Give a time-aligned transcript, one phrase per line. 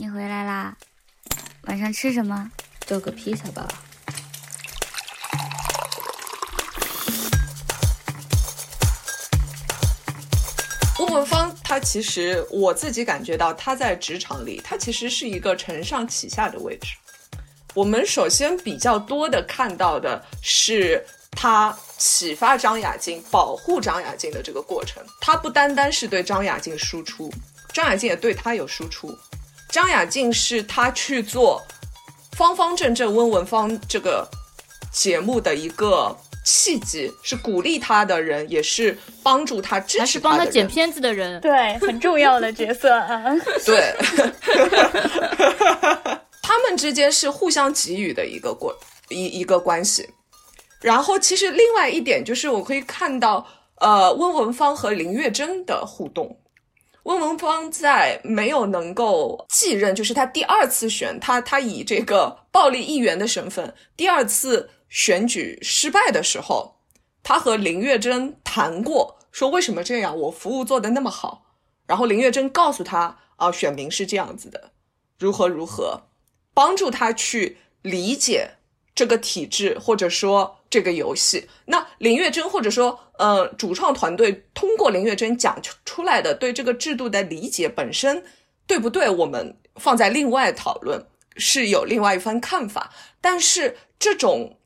[0.00, 0.76] 你回来啦，
[1.62, 2.48] 晚上吃什么？
[2.86, 3.66] 做个披萨吧。
[11.00, 16.94] 吴文芳，他其实我自己感觉到，他在职场里，他其实是一个承上启下的位置。
[17.74, 25.04] 我们首先比较多的看到的是他启发张雅静、保护张雅静的这个过程。
[25.20, 27.28] 他不单单是对张雅静输出，
[27.72, 29.12] 张雅静也对他有输出。
[29.70, 31.62] 张雅静是他去做
[32.32, 34.28] 方方正正温文芳这个
[34.92, 36.16] 节目的一个。
[36.44, 43.22] 契机是鼓励他的人，也是帮助他、支持他、帮他剪片子的人，对，很重要的角色啊。
[43.66, 43.94] 对，
[46.40, 48.74] 他们之间是互相给予的一个过
[49.10, 50.08] 一一个关系。
[50.80, 53.46] 然后，其实另外一点就是，我可以看到，
[53.80, 56.34] 呃，温文芳和林月珍的互动。
[57.08, 64.70] 温文芳在没有能够继任，就是他第二次选他，他以这个暴力议员的身份，第二次。
[64.90, 66.76] 选举失败的时候，
[67.22, 70.18] 他和林月珍谈过，说为什么这样？
[70.18, 71.44] 我服务做得那么好。
[71.86, 74.70] 然后林月珍告诉他啊，选民是这样子的，
[75.18, 76.04] 如何如何，
[76.54, 78.52] 帮助他去理解
[78.98, 81.48] 这个体制或者说这个游戏。
[81.66, 88.24] 那林月珍或者说呃主创团队通过林月珍讲出来的对这个制度的理解本身
[88.66, 89.08] 对不对？
[89.08, 92.92] 我们放在另外讨论，是有另外一番看法。
[93.20, 94.56] 但是这种。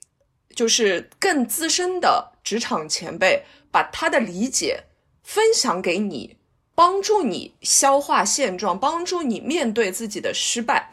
[0.54, 4.84] 就是更资深的职场前辈把他的理解
[5.22, 6.36] 分享给你，
[6.74, 10.92] 帮助你消化现状，帮助你面对自己的失败，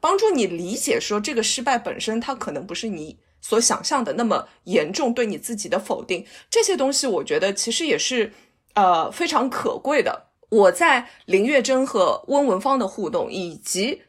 [0.00, 8.32] 帮助你理解说这个失败本身它可能不是你所想象的那么严重，对你自己的否定这些东西，我觉得其实也是
[8.74, 10.26] 呃非常可贵的。
[10.50, 14.02] 我在林月珍和温文芳的互动以及。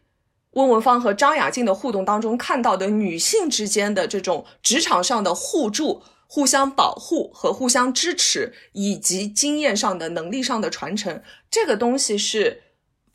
[0.54, 11.21] 温文芳和张雅静的互动当中看到的女性之间的这种职场上的互助、互相保护和互相支持，以及经验上的能力上的传承，
[11.52, 12.64] 这个东西是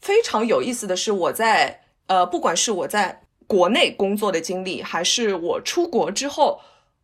[0.00, 0.96] 非常有意思的。
[0.96, 6.60] 是我在呃，不管是我在国内工作的经历，还是我出国之后，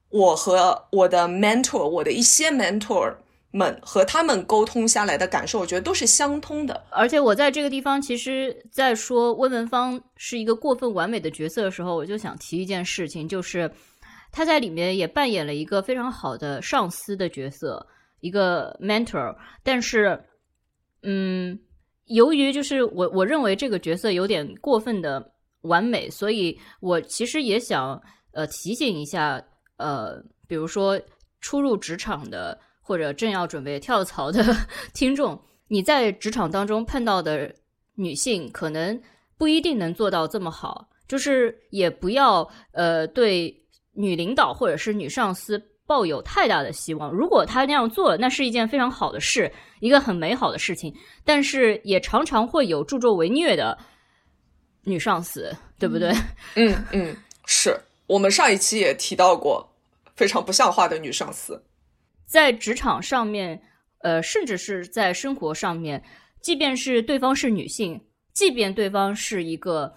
[0.08, 3.14] 我和我的 mentor，我的一些 mentor。
[3.52, 6.84] 们和他们沟通下来的感受，我觉得都是相通的。
[6.88, 13.68] 而且我在这个地方，其实，在说温文芳是一个过分完美的角色的时候，我就想提一件事情，就是
[14.30, 17.84] 他在里面也扮演了一个非常好的上司的角色，
[18.20, 19.34] 一个 mentor。
[19.64, 20.22] 但是，
[21.02, 21.58] 嗯，
[22.10, 25.32] 由于就是我我认为这个角色有点过分的
[25.62, 28.00] 完美，所以我其实也想
[28.32, 29.42] 呃提醒一下
[29.78, 31.00] 呃，比如说
[31.40, 32.56] 初入职场的。
[32.82, 34.42] 或者正要准备跳槽的
[34.92, 37.54] 听众，你在职场当中碰到的
[37.94, 39.00] 女性，可能
[39.38, 40.88] 不一定能做到这么好。
[41.06, 43.54] 就是也不要呃对
[43.92, 45.56] 女领导或者是女上司
[45.90, 47.10] 抱有太大的希望。
[47.10, 50.94] 如果他那样做，那是一件非常好的事，一个很美好的事情。
[51.24, 53.76] 但是也常常会有助纣为虐的
[54.84, 56.12] 女上司，对不对？
[56.54, 59.68] 嗯嗯，是我们上一期也提到过
[60.14, 61.60] 非常不像话的女上司。
[62.24, 63.60] 在职场上面，
[64.02, 66.00] 呃，甚至是在生活上面，
[66.40, 68.00] 即便是对方是女性，
[68.32, 69.92] 即便对方是一个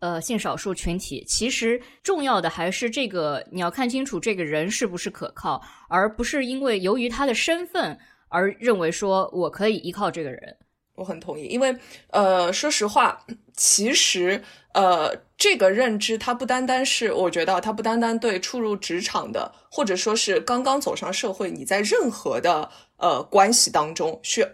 [0.00, 7.98] 呃性少数群体，其实重要的还是这个你要看清楚这个人是不是可靠，而不是因为由于他的身份
[8.28, 10.56] 而认为说我可以依靠这个人。
[10.94, 11.72] 我很同意，因为
[12.08, 13.24] 呃，说实话，
[13.56, 14.42] 其实
[14.74, 24.44] 呃，这个认知它不单单是，我觉得它不单单对初入职场的，或者说是刚刚走上社会，你在任何的呃关系当中，需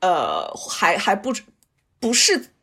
[0.00, 1.32] 呃还还不
[2.00, 2.53] 不是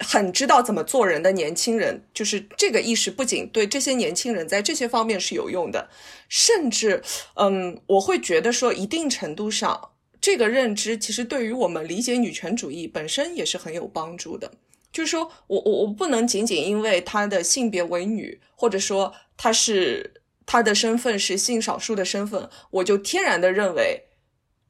[0.00, 5.88] 很知道怎么做人的年轻人，就是这个意识不仅对这些年轻人在这些方面是有用的，
[6.28, 7.02] 甚至
[7.34, 9.90] 嗯，我会觉得说一定程度上。
[10.20, 14.52] 这个认知其实对于我们理解女权主义本身也是很有帮助的。
[14.92, 24.04] 就是说我我我不能仅仅因为她的性别为女，或者说她是她的身份是性少数的身份，我就天然的认为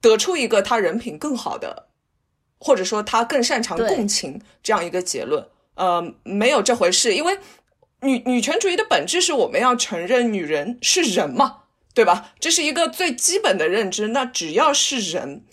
[0.01, 1.89] 得出一个她人品更好的，
[2.63, 5.47] 或者说他更擅长共情这样一个结论。
[5.75, 7.37] 呃，没有这回事，因为
[8.01, 11.59] 女女权主义的本质是我们要承认女人是人嘛。
[11.95, 12.33] 对吧？
[12.41, 14.09] 这是一个最基本的认知。
[14.09, 15.45] 那只要是人，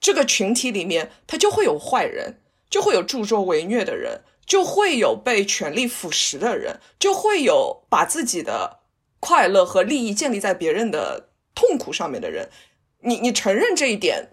[0.00, 2.40] 这个群体里面，他就会有坏人，
[2.70, 8.78] 就会有助纣为虐的人，就会有被权力腐蚀的人，就会有把自己的
[9.20, 12.48] 快乐和利益建立在别人的痛苦上面的人。
[13.00, 14.30] 你你承认这一点，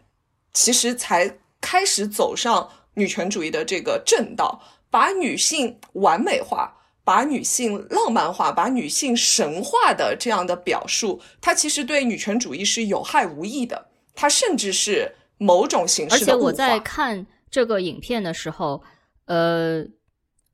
[0.54, 4.62] 其实才开始走上女权主义的这个正道。
[4.92, 6.72] 把女性完美化。
[7.06, 13.90] 把女性浪漫化、把女性神化的这样的表述，它其实对女权主义是有害无益的。
[14.16, 18.82] 它甚至是某种形式的而且我在看这个影片的时候，
[19.26, 19.84] 呃，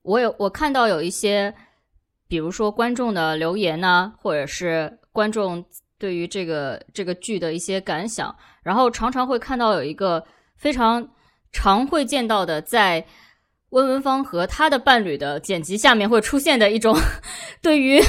[0.02, 1.54] 我有我看到有一些，
[2.28, 5.64] 比如说观众的留言呢，或者是观众
[6.00, 10.26] 对于这个这个剧的一些感想，然后常常会看到有一个
[10.60, 11.08] 非常
[11.52, 13.06] 常会见到的在。
[13.72, 16.98] 温文芳和他的伴侣的剪辑下面会出现的一种
[17.62, 18.02] 对于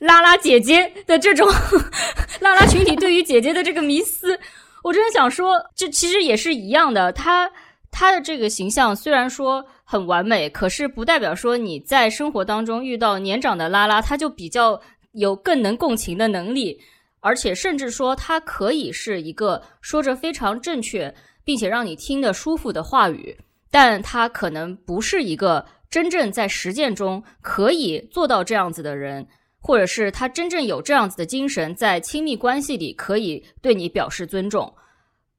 [0.00, 1.46] 拉拉姐姐的这种
[2.40, 4.40] 拉拉群体对于姐姐的这个迷思，
[4.82, 7.12] 我真的想说，这其实也是一样的。
[7.12, 7.50] 他
[7.90, 14.80] 他的这个形象虽然说很完美，可是不代表说你在生活当中遇到年长的拉拉，他就比较
[15.12, 16.80] 有更能共情的能力，
[17.20, 21.14] 而且甚至说他可以是一个说着非常正确
[21.44, 23.36] 并且让你听得舒服的话语。
[23.70, 29.26] 但他可能不是一个真正在实践中可以做到这样子的人，
[29.58, 34.70] 或者是他真正有这样子的精神，在亲密关系里可以对你表示尊重。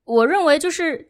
[0.04, 1.08] 我认为就是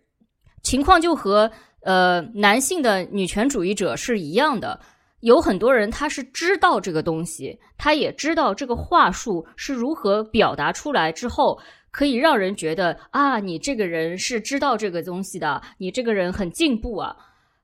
[0.63, 1.49] 情况就和
[1.83, 4.77] 呃男性的女权主义者是一样的，
[5.21, 11.57] 有很多人他是知道这个东西，他也知道这个话术是如何表达出来之后。
[11.93, 17.15] 可以让人觉得啊，你这个人是知道这个东西的，你这个人很进步啊，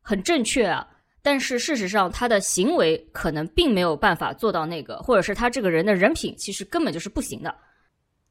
[0.03, 0.87] 很正确啊。
[1.23, 7.53] 但是事实上，他的行为可能并没有办法做到那个，或者是他这个人的人品其实根本就是不行的。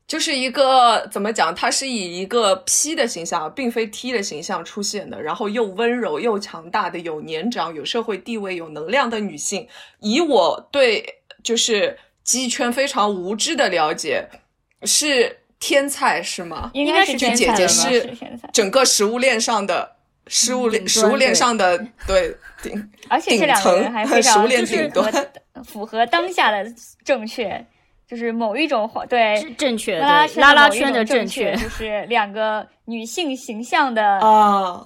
[0.07, 9.67] 就是一个怎么讲，他是以一个 P 的形象，并非 T 的形象出现的，然后又温柔又强大的，有年长、有社会地位、有能量的女性。
[9.99, 11.05] 以我对
[11.43, 14.29] 就是鸡圈非常无知的了解，
[14.85, 15.37] 是。
[15.61, 16.71] 天才是吗？
[16.75, 18.17] 应该是姐姐是
[18.53, 19.97] 整个食物链上的
[20.27, 22.37] 食物链食物链上的对。
[22.61, 24.91] 顶，而且这两个人还非常就是
[25.63, 26.67] 符合当下的
[27.05, 27.65] 正确，
[28.05, 34.85] 就是某一种对正确拉拉拉圈的正确，就是两个女性形象的啊，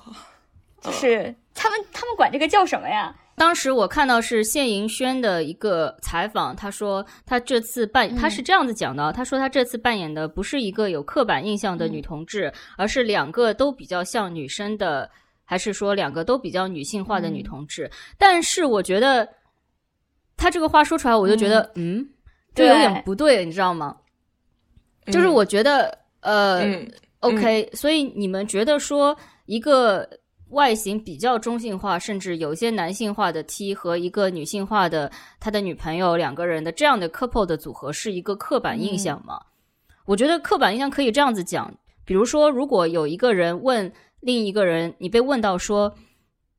[0.83, 3.15] 就是他们他们管这个叫什么呀？
[3.43, 15.11] 当时我看到是谢盈萱的一个采访，他说他这次扮他是这样子讲的，他说他这次扮演的不是一个有刻板印象的女同志，而是两个都比较像女生的，
[15.45, 17.91] 还是说两个都比较女性化的女同志。
[18.17, 19.29] 但是我觉得
[20.37, 22.09] 他这个话说出来，我就觉得嗯，
[22.55, 23.97] 就有点不对，你知道吗？
[25.07, 26.63] 就是我觉得呃
[27.19, 30.09] ，OK，所以你们觉得说一个。
[30.53, 35.11] 外形比较中性化，甚至有些男性化的 T 和一个女性化的
[35.41, 39.41] 他的女朋友两个人的这样的 couple 的组合是一个刻板印象吗？
[40.07, 41.73] 我觉得刻板印象可以这样子讲，
[42.05, 43.91] 比如说，如果有一个人问
[44.21, 45.93] 另一个人，你被问到说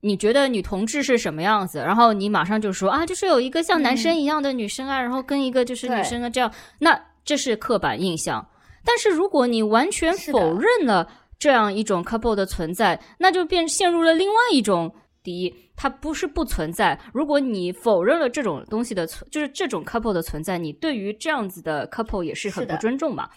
[0.01, 8.45] 你觉得女同志是什么样子，然后你马上就说啊，就是有一个像男生一样的女生啊，然后跟一个就是女生啊这样，那这是刻板印象。
[8.85, 11.07] 但是如果你完全否认了。
[11.37, 14.93] 这样一种 couple 的存在，那就变陷入了另外一种。
[15.21, 16.99] 第一，它不是不存在。
[17.13, 23.29] 如果你否认了这种东西的存，就是这种 couple 的存在，你对于这样子的 couple 也是很不尊重嘛。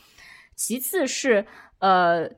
[0.57, 1.47] 其次是，
[1.79, 2.29] 呃，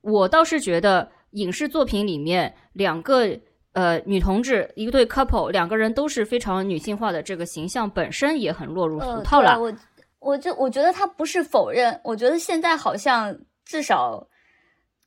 [0.00, 3.28] 我倒是觉得影视作品里面两个
[3.74, 9.60] 呃女同志一对 couple 两个人都是非常女性化的这个形象本身也很落入俗套了。
[9.60, 9.70] 我
[10.18, 14.26] 我就我觉得他不是否认，我觉得现在好像至少。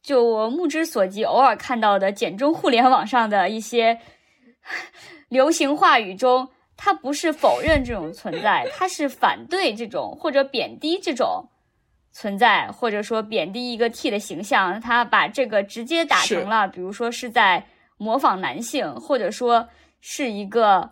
[0.01, 3.99] 就我目之所及，偶尔看到的简中互联网上的一些
[5.29, 11.47] 流行话语中，他不是否认这种存在，他是反对这种或者贬低这种
[12.11, 14.81] 存在，或者说贬低一个 T 的形象。
[14.81, 17.63] 他把这个直接打成了，比如说是在
[17.97, 19.69] 模仿男性，或者说
[20.01, 20.91] 是一个，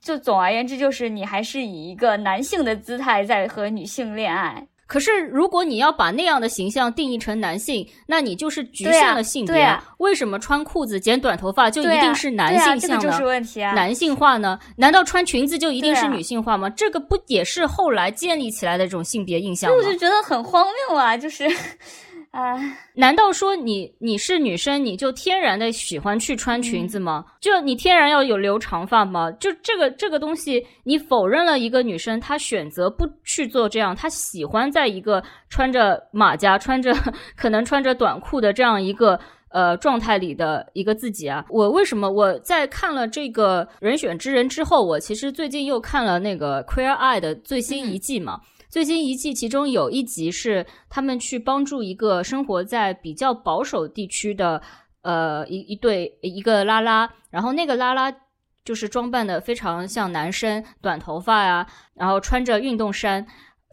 [0.00, 4.68] 就总而言之，就是你还是以一个男性的姿态在和女性恋爱。
[4.92, 9.74] 可是，如果你要把那样的形象定义成男性，那你就是局限了性别。
[9.96, 13.72] 为什么穿裤子、剪短头发就一定是男性向呢？
[13.74, 14.58] 男性化呢？
[14.76, 16.68] 难道穿裙子就一定是女性化吗？
[16.68, 19.76] 这个不也是后来建立起来的这种性别印象吗？
[19.78, 21.16] 我就觉得很荒谬啊！
[21.16, 21.48] 就是。
[22.32, 22.58] 啊，
[22.94, 27.22] 难道说你你是女生，你就天然的喜欢去穿裙子吗？
[27.42, 29.30] 就你天然要有留长发吗？
[29.32, 36.94] 就这个这个东西，你否认了一个女生她选择不去做这样，她喜欢在一个穿着马甲、穿着
[37.36, 39.20] 可能穿着短裤的这样一个
[39.50, 41.44] 呃状态里的一个自己啊？
[41.50, 48.40] 我为什么我在看了这个人选之人之后，我其实最近又看了那个 Queer Eye 的最新一季嘛？
[48.72, 54.62] 最新一季，其中有一集是他们去帮助一个生活在比较保守地区的
[55.02, 58.10] 呃一一对一个拉拉，然后那个拉拉
[58.64, 63.26] 就是装扮的非常像男生，短头发呀，然后穿着运动衫。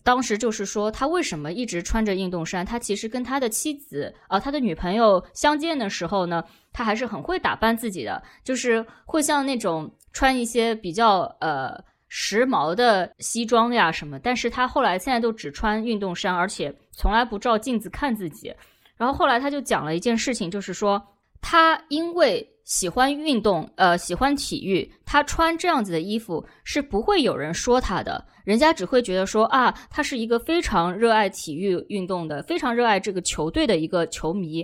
[0.04, 2.66] 当时就是说，他为什么一直穿着运动衫？
[2.66, 14.20] 他其实跟他的妻子啊，他的女朋友相见的时候呢，他还是很会打扮自己的，就是会像那种穿一些比较呃时髦的西装呀什么。
[14.20, 18.54] 但是他后来现在都只穿运动衫，而且从来不照镜子看自己。
[18.98, 21.02] 然后后来他就讲了一件事情，就是说
[21.40, 22.46] 他因为。
[22.66, 34.64] 喜欢运动，呃，喜欢体育，他穿这样子的衣服是不会有人说他的，人家只会觉得说啊，他是一个非常热爱体育运动的，非常热爱这个球队的一个球迷。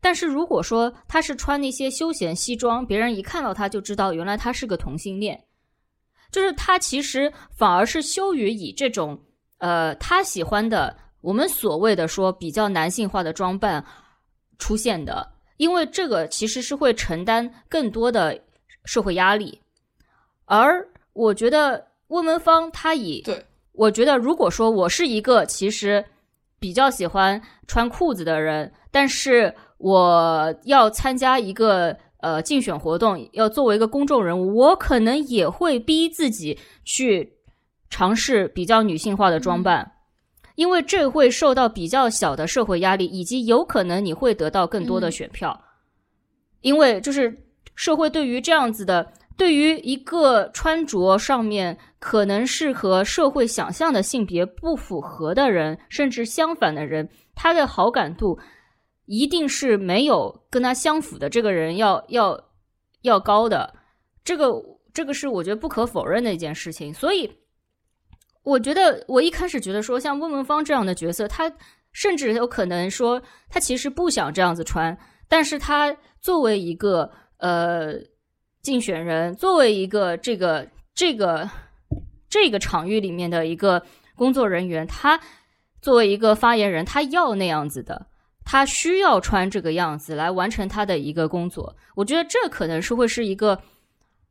[0.00, 5.36] 但是如果说他是穿那些休闲西装，别人一看到他就知道原来他是个同性恋，
[6.30, 9.18] 就是他其实反而是羞于以这种
[9.58, 13.84] 呃他喜欢的我们所谓的说比较男性化的装扮
[14.58, 15.32] 出现的。
[15.56, 18.40] 因为这个其实是会承担更多的
[18.86, 19.60] 社会压力，
[20.46, 26.02] 而我觉得温文芳他以对，我觉得如果说我是一个其实
[26.58, 37.32] 比较喜欢穿裤子的人，但是我要参加一个呃竞选活动，要作为一个公众人物，我可能也会逼自己去
[37.88, 39.90] 尝试比较女性化的装扮。
[40.56, 45.58] 因为这会受到比较小的社会压力，以及有可能你会得到更多的选票，
[46.60, 47.34] 因为就是
[47.74, 58.38] 社会对于这样子的，对于一个穿着上面可能是和社会想象的性别不符合的人，甚至相反的人，他的好感度
[59.10, 62.40] 一定是没有跟他相符的这个人要要
[63.02, 63.74] 要高的，
[64.22, 64.52] 这个
[64.94, 67.30] 这个是我觉得不可否认的一件事情，所以。
[68.42, 71.52] 我觉得，我一开始觉得说，像温文芳这样的角色，他
[71.92, 74.96] 甚至有可能说，他其实不想这样子穿，
[75.28, 77.92] 但是他作为一个呃
[78.62, 81.48] 竞选人，作为一个这个这个
[82.30, 83.82] 这个场域里面的一个
[84.16, 85.20] 工作人员，他
[85.82, 88.06] 作为一个发言人，他要那样子的，
[88.44, 91.76] 他需要穿这个样子来完成他的一个工作。
[91.94, 93.60] 我觉得这可能是会是一个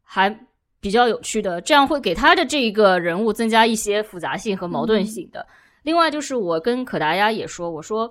[0.02, 0.34] 还。
[0.82, 5.46] 比较有趣的，这样会给他的这一个人物增加一些复杂性和矛盾性的。
[5.84, 8.10] 另外，就是我跟可达鸭也说，我说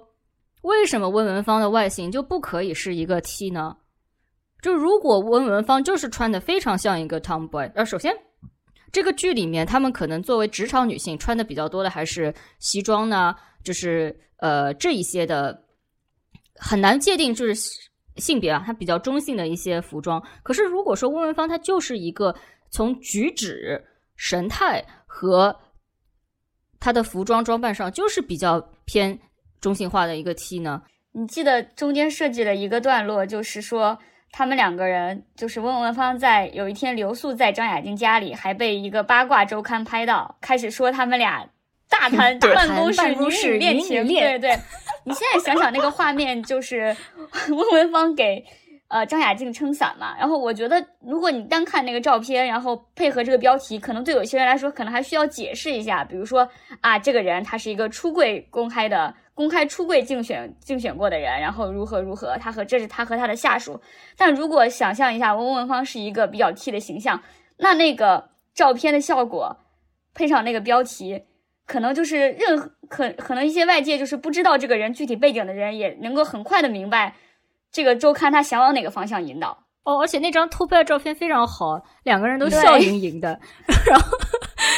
[0.61, 3.75] 为什么温文芳的外形就不可以是一个 T 呢？
[4.61, 8.15] 就如果温文芳就是穿的非常像一个 Tomboy，呃，首先
[8.93, 15.59] 这个剧里面他们可能作为职场女性穿的比较多的还是西装呢，就是呃这一些的
[16.59, 17.55] 很难界定就是
[18.17, 20.23] 性别啊，它比较中性的一些服装。
[20.43, 22.35] 可是如果说温文芳她就是一个。
[22.71, 23.83] 从举止、
[24.15, 25.59] 神态和
[26.79, 29.19] 她的服装装扮上，就是比较偏
[29.59, 30.83] 中性化的一个 T 呢。
[31.13, 33.99] 你记得中间设计了一个段落，就是说
[34.33, 41.49] 他们两个人，就是温文芳在有一天留宿在张雅静家里，还被一个八卦周刊拍到，开始说他们俩
[41.89, 44.07] 大谈 办公室女女恋情。
[44.07, 44.59] 对对，
[45.09, 46.95] 你现在想想那个画面，就是
[47.49, 48.45] 温文芳给。
[48.91, 56.49] 呃，张雅静撑伞嘛，然后我觉得，如果你单看那个照片，然后配合这个标题，可能对有些人来说，可能还需要解释一下，比如说
[56.81, 63.79] 啊，这个人他是一个出柜公开的、公开出柜竞选竞选过的人，然后如何如何，他和这是他和他的下属。
[64.17, 67.23] 但如果想象一下，翁文芳是一个比较 T 的形象，
[67.59, 69.55] 那那个照片的效果
[70.15, 71.25] 配上那个标题，
[71.69, 77.15] 可能就是任何可可能一些外界就是不知道这个人具体背景的人，也能够很快的明白。
[77.71, 79.57] 这个周刊他想往哪个方向引导？
[79.85, 83.39] 哦，而且那张偷拍的照片非常好，两个人都笑盈盈的。
[83.87, 84.19] 然后，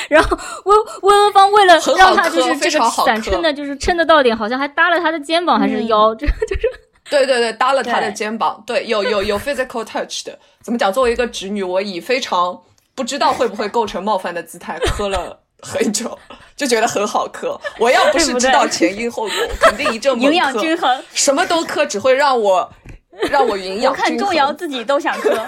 [0.08, 6.68] 然后温温文芳为了让他就是这个伞撑的，就是撑得到点，好像还搭了他的肩膀还是腰，这就是。
[7.08, 10.38] 对对对，搭了他的肩膀，对，有有有 physical touch 的。
[10.60, 10.92] 怎么讲？
[10.92, 12.60] 作为一个直女，我以非常
[12.94, 16.18] 不知道会不会构成冒犯的姿态磕了很久，
[16.56, 17.60] 就觉得很好磕。
[17.78, 22.72] 我要不是知道前因后果， 肯定一阵猛营养均衡，什么都磕，只会让我。
[23.28, 23.92] 让我营养。
[23.92, 25.44] 我看钟瑶自己都想磕。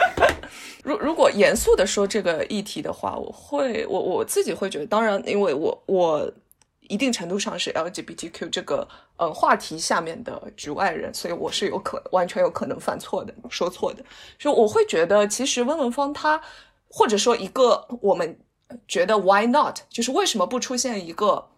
[0.82, 6.30] 如如果严肃的说这个议题的话，我会我我自己会觉得，当然，因为我我
[6.88, 8.86] 一定程度上是 LGBTQ 这个
[9.16, 14.04] 呃话题下面的局外人，所以我是有可完全有可能犯错的，说错的。
[14.38, 16.38] 就我会觉得，其实温文芳他
[16.90, 18.38] 或者说一个我们
[18.88, 19.80] 觉得 Why not？
[19.88, 21.48] 就是为什么不出现一个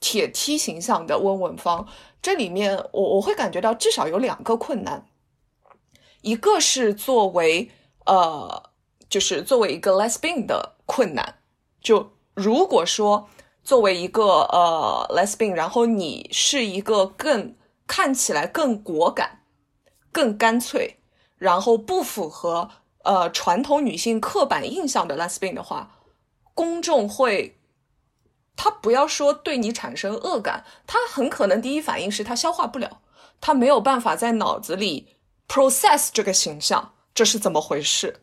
[0.00, 1.86] 铁梯形象的温文芳？
[2.20, 5.06] 这里面我我会感觉到至少有两个困难，
[6.20, 7.70] 一个是作为
[8.06, 8.70] 呃，
[9.08, 11.36] 就是作为一个 lesbian 的困难。
[11.80, 13.28] 就如果说
[13.62, 17.54] 作为一个呃 lesbian，然后你是一个更
[17.86, 19.42] 看起来更果敢、
[20.10, 20.98] 更干脆，
[21.36, 22.68] 然后不符合
[23.04, 25.97] 呃传统女性刻板印象的 lesbian 的话，
[26.58, 27.54] 公众会。
[28.56, 33.00] 他不要说对你产生恶感，他很可能第一反应是他消化不了，
[33.40, 35.14] 他没有办法在脑子里
[35.46, 38.22] process 这个形象，这是怎么回事？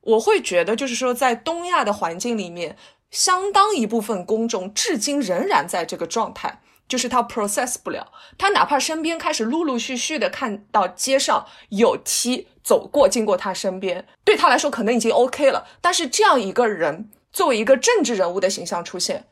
[0.00, 2.76] 我会觉得，就是说，在东亚的环境里面，
[3.12, 19.24] 相当一部分公众至今仍然在这个状态，就是他 process 不了，他哪怕身边开始陆陆续续的看到街上有 T 走过，经过他身边，对他来说可能已经 OK 了，但是这样一个人作为一个政治人物的形象出现。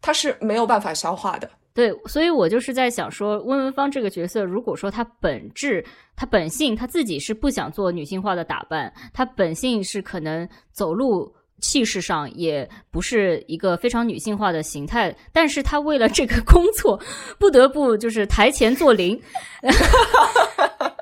[0.00, 5.82] 他是没有办法消化的，对，所以我就是在想说，温文芳这个角色，如果说他本质、
[6.14, 17.00] 他本性，他自己是不想做女性化的打扮，他本性是可能走路气势上也不是一个非常女性化的形态，但是他为了这个工作，
[17.38, 19.18] 不得不就是台前做零。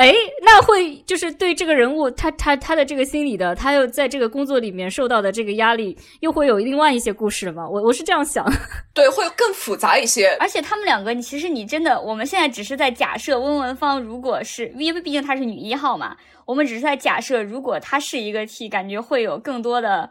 [0.00, 7.68] 哎，那会就是对这个人物，他他他的这个心理的，他又在这个工作里面受到的这个压力，又会有另外一些故事吗？
[7.68, 8.50] 我我是这样想，
[8.94, 10.34] 对，会更复杂一些。
[10.40, 16.16] 而且他们两个，你其实你真的，我们现在只是在假设温文芳如果是，因为毕竟她是女一号嘛，
[16.46, 20.08] 我们只是在假设，如果她是一个 T，感觉会有更多的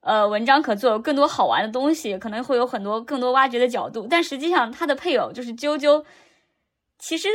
[0.00, 4.08] 呃文章可做，更多好玩的东西，可能会有很多更多挖掘的角度。
[4.10, 6.04] 但实际上，他的配偶就是啾啾，
[6.98, 7.28] 其实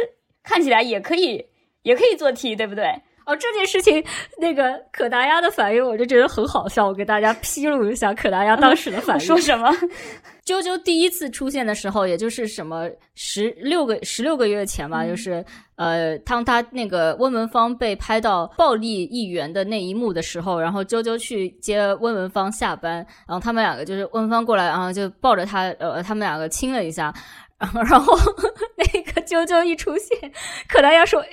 [0.43, 1.45] 看起来也可以。
[1.87, 2.83] 也可以做题，对不对？
[3.25, 4.01] 哦，这件事情，
[4.39, 6.87] 那个可达鸭的反应，我就觉得很好笑。
[6.87, 9.19] 我给大家披露一下可达鸭当时的反应。
[9.25, 9.69] 说什么？
[10.45, 15.43] 啾啾第一次出现的时候，也就是什么十六个十六个月前吧，就是
[15.75, 27.13] 呃，当他那个温文芳被拍到暴力议员的那一幕的时候，然后啾啾去接温文芳下班，然后他们两个就是温文芳过来，然后就抱着他，呃，他们两个亲了一下。
[27.59, 28.15] 然后
[28.77, 30.31] 那个啾啾一出现，
[30.69, 31.29] 可达鸭说：“哎，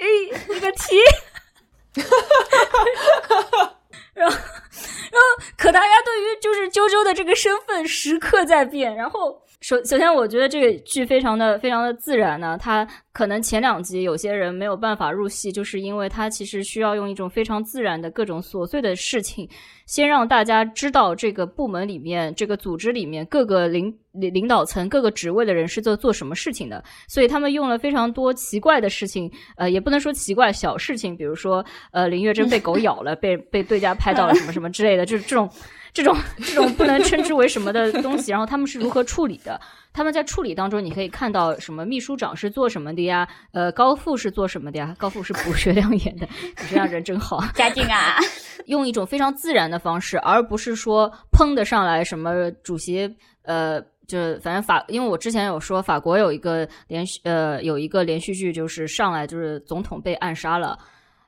[0.49, 0.97] 那个题。
[4.14, 8.95] ”然后，然后可达鸭对于就是啾啾的这个身份时刻在变。
[8.95, 12.58] 然后，首首先，我觉得这个剧非常的非常的自然呢。
[12.60, 19.48] 它可能前两集有些人没有办法入戏，就是因为它其实需要用一种非常自然的各种琐碎的事情。
[19.86, 35.48] 先让大家知道这个部门里面、这个组织里面各个领领领导层、各个职位的人是做做什么事情的，所以他们用了非常多奇怪的事情，呃，也不能说奇怪，小事情，比如说，呃，林月珍被狗咬了，被被对家拍到了什么什么之类的，就是这种。
[35.95, 39.59] 这种 这种不能称之为什么的东西，然后他们是如何处理的？
[39.93, 43.26] 他们在处理当中，你可以看到什么秘书长是做什么的呀？
[43.52, 44.93] 呃，高富是做什么的呀？
[44.99, 46.26] 高富是卜学亮演的，
[46.57, 48.17] 卜学亮人真好，嘉靖啊，
[48.67, 53.09] 用一种非常自然的方式，而不是说砰的上来什么主席，
[53.43, 60.76] 呃，就反正法，因为我之前有说法国有一个连续呃有一个连续剧，就是上来就是总统被暗杀了，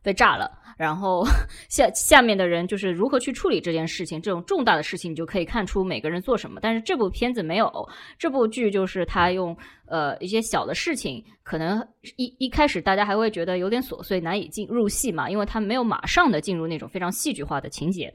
[0.03, 0.51] 被炸了。
[0.77, 1.25] 然后
[1.69, 6.61] 下下面的人就是如何去处理这件事情，这种重大的事情，你就可以看出每个人做什么。
[6.63, 11.87] 但是这部片子没有，这部剧就是他用呃一些小的事情，可能
[12.17, 18.13] 一一开始大家还会觉得有点琐碎，难以进入戏嘛，因为他没有马上的进入那种非常戏剧化的情节，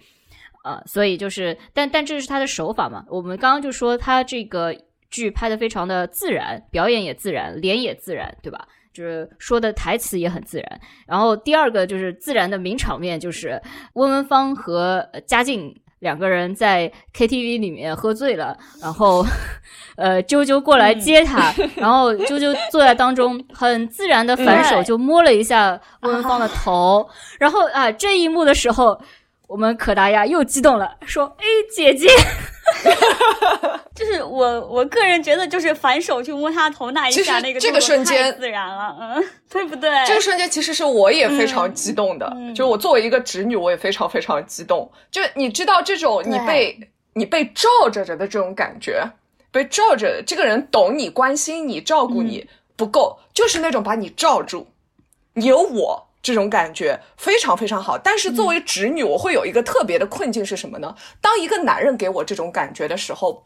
[0.63, 3.03] 呃，所以就是，但但这是他的手法嘛。
[3.09, 4.75] 我们刚刚就说他这个
[5.09, 8.67] 剧拍的非常的自然，表演也自然，脸也自然，对吧？
[8.93, 13.61] 就是说的台词也很自然，然后第二个就是自然的名场面，就是
[13.93, 19.25] 温文芳和嘉靖两个人在 KTV 里面喝醉了，然后
[19.95, 27.07] 呃啾啾过来接他，然后啾啾坐在当中，很自然的反手就摸了一下温文芳的头，
[27.39, 28.99] 然后啊这一幕的时候。
[29.47, 31.43] 我们可达鸭又激动了，说：“哎，
[31.75, 32.07] 姐姐，
[33.93, 39.89] 就是我， 我个人觉得，就是反手去摸他头那一下，那个这个瞬间自然了，嗯，对不对？
[40.05, 44.89] 这个瞬间其实是我也非常激动的，就是我作为一个侄女，我也非常非常激动。
[45.11, 46.77] 就你知道，这种你被
[47.13, 49.03] 你被罩着着的这种感觉，
[49.51, 54.67] 被罩着，这个人懂你、关心你、照顾你不够，就是那种把你罩住，
[55.33, 60.95] 有我。”这种感觉非常非常好，但是作为侄女，我会有一个特别的困境是什么呢？
[61.19, 63.41] 当一个男人给我这种感觉的时候，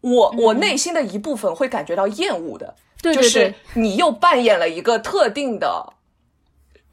[0.00, 5.92] 我我内心的一部分会感觉到厌恶的，就是你又扮演了一个特定的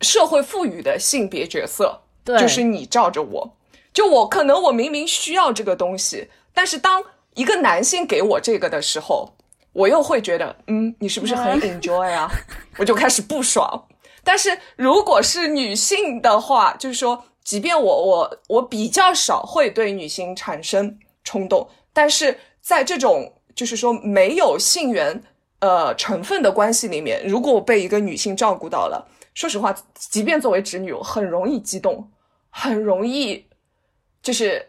[0.01, 3.57] 社会赋予的性别角色，就是你罩着我，
[3.93, 7.03] 就我可能我明明需要这个东西，但是当
[7.35, 9.35] 一个男性给我这个的时候，
[9.73, 12.27] 我又会觉得，嗯，你是不是很 enjoy 啊？
[12.77, 13.85] 我就开始不爽。
[14.23, 25.21] 但是如果是女性的话，就是说，即便我我我比较少会对女性产生冲动，但是在这种就是说没有性缘
[25.59, 32.11] 呃成分的关系里面，如果我被一个女性照顾到了，说实话，即便作为侄女，我很容易激动，
[32.49, 33.45] 很容易
[34.21, 34.67] 就是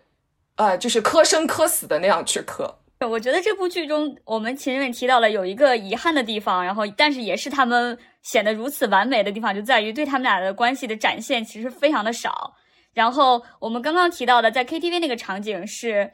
[0.56, 2.76] 呃就是磕生磕死的那样去磕。
[3.08, 12.54] 我觉得这部剧中，我们前面提到了有一个遗憾的地方，然后但是也是他们显得如此完美的地方，就在于对他们俩的关系的展现其实非常的少。
[12.92, 16.12] 然后我们刚刚提到的在 KTV 那个场景是，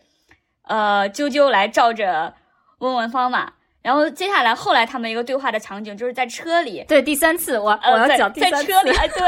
[0.68, 2.34] 呃，啾啾来照着
[2.78, 9.20] 温文芳嘛，然后接下来后来他们一个对话的场景就是在车里，对，第三次我我要讲第三次在车里，哎，对，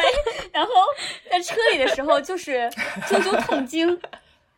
[0.53, 0.73] 然后
[1.31, 2.69] 在车里的时候就是
[3.07, 3.99] 啾啾痛经，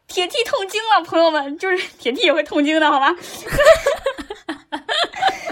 [0.08, 3.14] 铁 T 痛经了，朋友们，就是铁 T 也会痛经的好吗？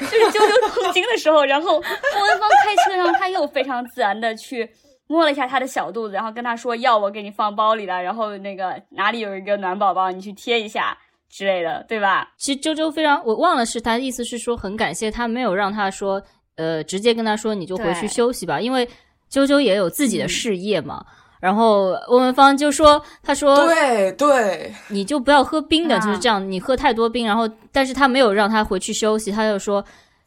[0.01, 4.69] 就是啾啾痛经的时候，然后翁文芳开车，然后他又非常自然的去
[5.07, 10.97] 摸了一下他的小肚子，然后跟他说药我给你放包里了，然后那个哪里有一个暖宝宝，你去贴一下
[11.29, 12.31] 之类的，对吧？
[12.37, 16.23] 其实周周非常，我忘了是他的意思是说很感谢他没有让他说，
[16.57, 18.89] 呃，直接跟他说你就回去休息吧，因为
[19.29, 21.05] 周周也有自己的嗯事业嘛。
[21.41, 27.27] 然后温文芳就说，他说对对，你就不要喝冰的，啊就是这样，你喝太多冰。
[27.27, 29.85] 然后，但是他没有让他回去休息，他就说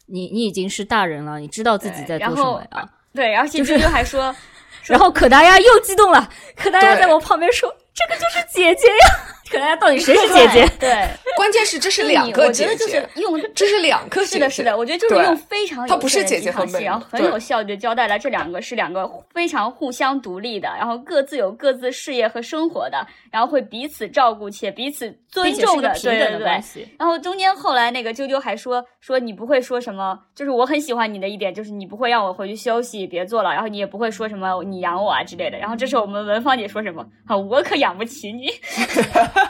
[0.07, 2.89] 你你已经是大人了，你知道自己在做什对然后么呀。
[3.13, 4.33] 对，而且就是啾啾还说，
[4.87, 10.65] 然后可达鸭又激动了，可达鸭在我旁边说：“这个就是姐姐呀！”可大家到底谁是姐姐？
[10.79, 10.89] 对，
[11.23, 14.31] 对关键是这是两个你我觉得姐就是，用 这是两个姐姐。
[14.31, 26.87] 是的，是的，我觉得就是用非常她不是有限的姐姐和妹妹几场戏然后很有效就交代了这两个是两个非常互相独立的，然后各自有各自事业和生活的，然后会彼此照顾且彼此尊重的，对对对。
[26.97, 35.57] 然后中间后来那个啾啾还说说你不会说什么，就是我很喜欢你的一点就是你不会让我回去休息别做了，然后你也不会说什么你养我啊之类的。
[35.57, 38.49] 然后这时候我们文芳姐说什么啊，我可养不起你。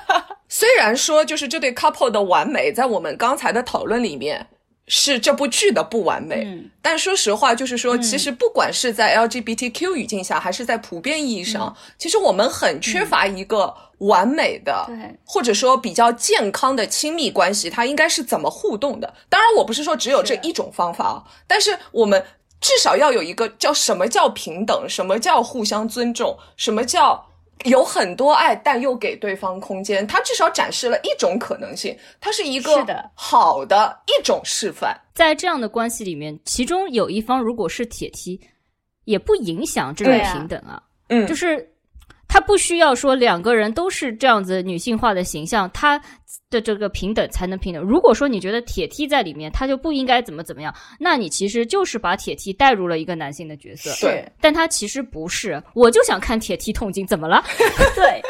[0.61, 4.45] 虽然说就是这对 couple 的完美，在我们刚才的讨论里面
[4.85, 6.69] 是这部剧的不完美，嗯。
[6.83, 15.17] 但说实话，就是说，其实不管是在 LGBTQ 语境下，还是在普遍意义上，其实我们很缺乏一个完美的，对。
[15.25, 19.11] 或者说比较健康的亲密关系，它应该是怎么互动的？
[19.29, 22.23] 当然，我不是说只有这一种方法啊，但是我们
[22.59, 27.30] 至少要有一个叫什么叫平等，什么叫互相尊重，什么叫。
[27.65, 34.99] 有很多爱，但又给对方空间，他至少展示了一种可能性，它是一个好的一种示范。
[35.13, 38.39] 在这样的关系里面，其中有一方如果是铁梯，
[39.05, 40.81] 也不影响这种平等啊。
[41.09, 41.70] 嗯，就是
[42.31, 46.01] 他不需要说两个人都是这样子女性化的形象，他
[46.49, 47.83] 的这个平等才能平等。
[47.83, 53.93] 如果说你觉得铁梯在里面，他就不应该怎么怎么样，那你其实就是把铁梯带入了一个男性的角色。
[53.99, 57.43] 对但他其实不是，我就想看铁梯痛经，怎么了？
[57.93, 58.21] 对，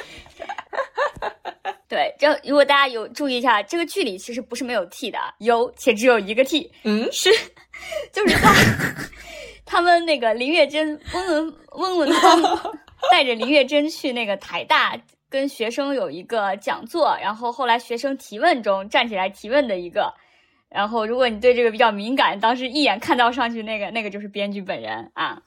[1.88, 7.30] 对，这如果大家有注意一下，这个剧里其实不是没有 T 的，有且只有一个 T，嗯，是
[8.12, 8.52] 就是他
[9.64, 12.42] 他们那个林月珍温文温文芳
[13.10, 15.00] 带着林月珍去那个台大。
[15.30, 20.14] 跟学生有一个讲座，然后后来学生提问中站起来提问的一个，
[20.68, 25.42] 然后如果你对这个比较敏感，当时一眼看到上去那个那个就是编剧本人啊，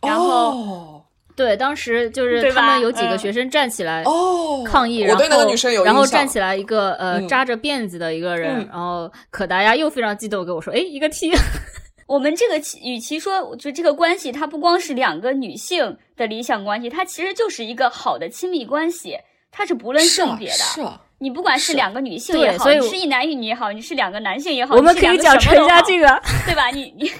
[0.00, 1.04] 然后哦
[1.36, 4.02] 对，当时就是他们有几个嗯学生站起来。
[4.04, 5.84] 哦，抗议，我然后。
[5.84, 11.30] 然后站起来一个呃嗯扎着辫子的一个人，嗯然后可达鸭又非常激动地跟我说：“哎，一个 T。
[12.08, 19.18] 我们这个与其说就这个关系，它不光是两个女性的理想关系，它其实就是一个好的亲密关系，
[19.50, 20.54] 它是不论性别的。
[20.54, 26.70] 是啊，你不管是是两个女性也好，所以你是一男一女也好，你是两个男性也好，我们可以讲什么都好陈家俊啊，对吧？
[26.70, 27.10] 你你，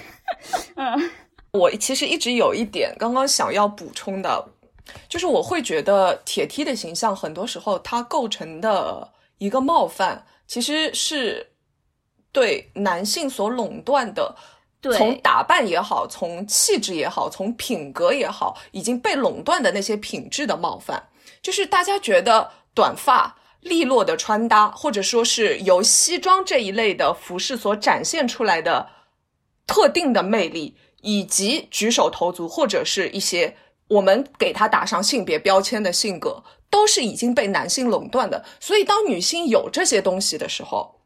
[0.75, 1.11] 嗯，
[1.53, 4.43] 我其实一直有一点刚刚想要补充的，
[5.07, 11.45] 就是我会觉得铁梯的形象很多时候它构成的一个冒犯，其实是
[12.31, 14.35] 对男性所垄断的。
[14.81, 21.09] 对从打扮也好，从气质也好，从品格也好，已经被垄断的那些品质的冒犯，
[21.41, 28.87] 就是大家觉得短发、利落的穿搭，或者说是由西装这一类的服饰所展现出来的
[29.67, 33.55] 特定的魅力，以及举手投足，或者是一些
[33.89, 38.45] 我们给他打上性别标签的性格，都是已经被男性垄断的。
[38.59, 40.98] 所以，当女性有这些东西的时候，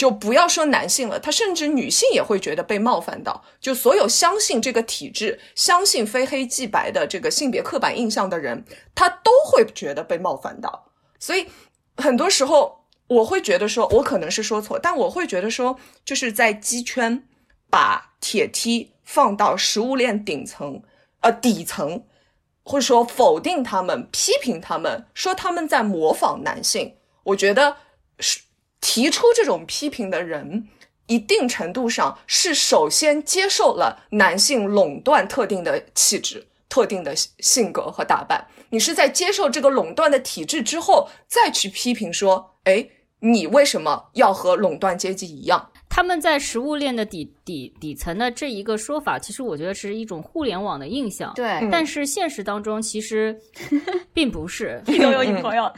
[0.00, 3.44] 就不要说男性了，他甚至女性也会觉得被冒犯到。
[3.60, 10.86] 就所有相信这个体制、相信非黑即白的这个性别刻板印象的人，他都会觉得被冒犯到。
[11.18, 11.46] 所以
[11.98, 17.22] 很多时候，我会觉得说，我可能是说错，但我会觉得说，就是在鸡圈
[17.68, 20.82] 把铁梯放到食物链顶层，
[21.20, 22.04] 呃底层，
[22.62, 26.96] 或者说否定他们、批评他们，说他们在模仿男性。
[27.24, 27.76] 我觉得
[28.80, 30.68] 提出这种批评的人，
[31.06, 42.88] 一定程度上是首先接受了男性垄断特定的气质，特定的性格和打扮，你是在接受这个垄断的体制之后，再去批评说，哎，
[43.20, 45.70] 你为什么要和垄断阶级一样？
[45.88, 51.32] 他们在食物链的底底底层的这一个说法，其实我觉得是一种互联网的印象。
[51.34, 53.36] 对，但是现实当中其实
[54.14, 54.80] 并不是。
[54.86, 55.68] 你都有女朋友。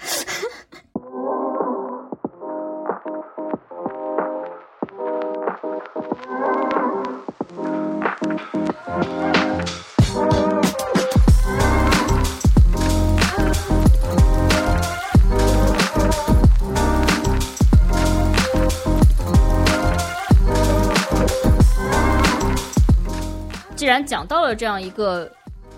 [23.93, 25.31] 然讲到了这样一个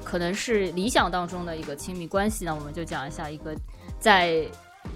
[0.03, 3.55] 可能是理想当中的一个亲密关系呢，我们就讲一下一个
[3.99, 4.43] 在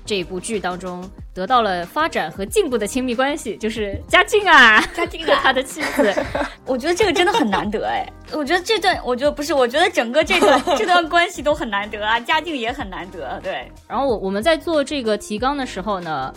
[0.05, 1.03] 这部剧当中
[1.35, 6.15] 得到了发展和进步的亲密关系，就是嘉靖啊，嘉靖和 他的妻子。
[6.67, 13.71] 我觉得这个真的很难得哎， 我觉得这段，我觉得不是，我觉得整个这段这段关系都很难得啊，嘉靖也很难得，对。
[13.89, 16.33] 然后我我们在做这个提纲的时候呢。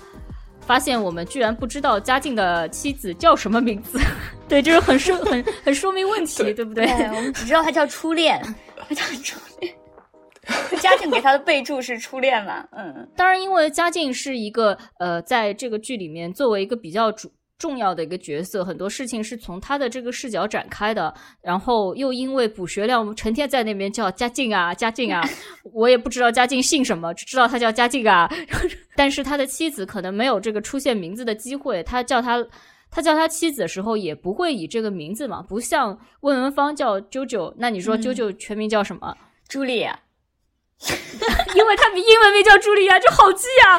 [0.65, 3.99] 发现我们居然不知道嘉靖的妻子叫什么名字，
[4.47, 6.85] 对，就是很说很 很说明问题，对不对？
[7.09, 8.41] 我们只知道他叫初恋，
[8.87, 9.73] 他叫初恋。
[10.81, 12.65] 嘉靖给他的备注是初恋嘛？
[12.71, 17.31] 嗯，当然，因为嘉靖是一个呃，在这个剧里面作为一个比较主。
[17.61, 21.13] 重要的一个角色，很多事情是从他的这个视角展开的。
[21.43, 25.21] 然后又因为补学亮，成天在那边叫嘉靖啊，嘉靖啊，
[25.71, 28.27] 我也不知道嘉靖姓什么，只知道他叫嘉靖啊。
[28.97, 32.43] 但是他的妻子可能没有这个出现名字的机会，他叫他，
[32.89, 37.53] 他叫他妻子的时候也不会以这个名字嘛，不像温文芳叫啾啾。
[37.57, 39.15] 那你说啾啾全名叫什么？
[39.47, 39.99] 朱莉亚，
[41.55, 43.77] 因为他比英文名叫朱莉亚就好记啊。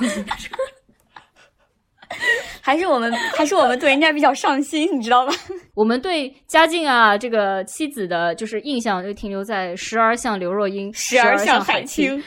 [2.61, 5.33] 还是我们，还是我们对人家比较上心，你知道吧？
[5.75, 12.23] 我们对嘉靖啊这个妻子的，就是印象就停留在时而像刘若英，时而像海清。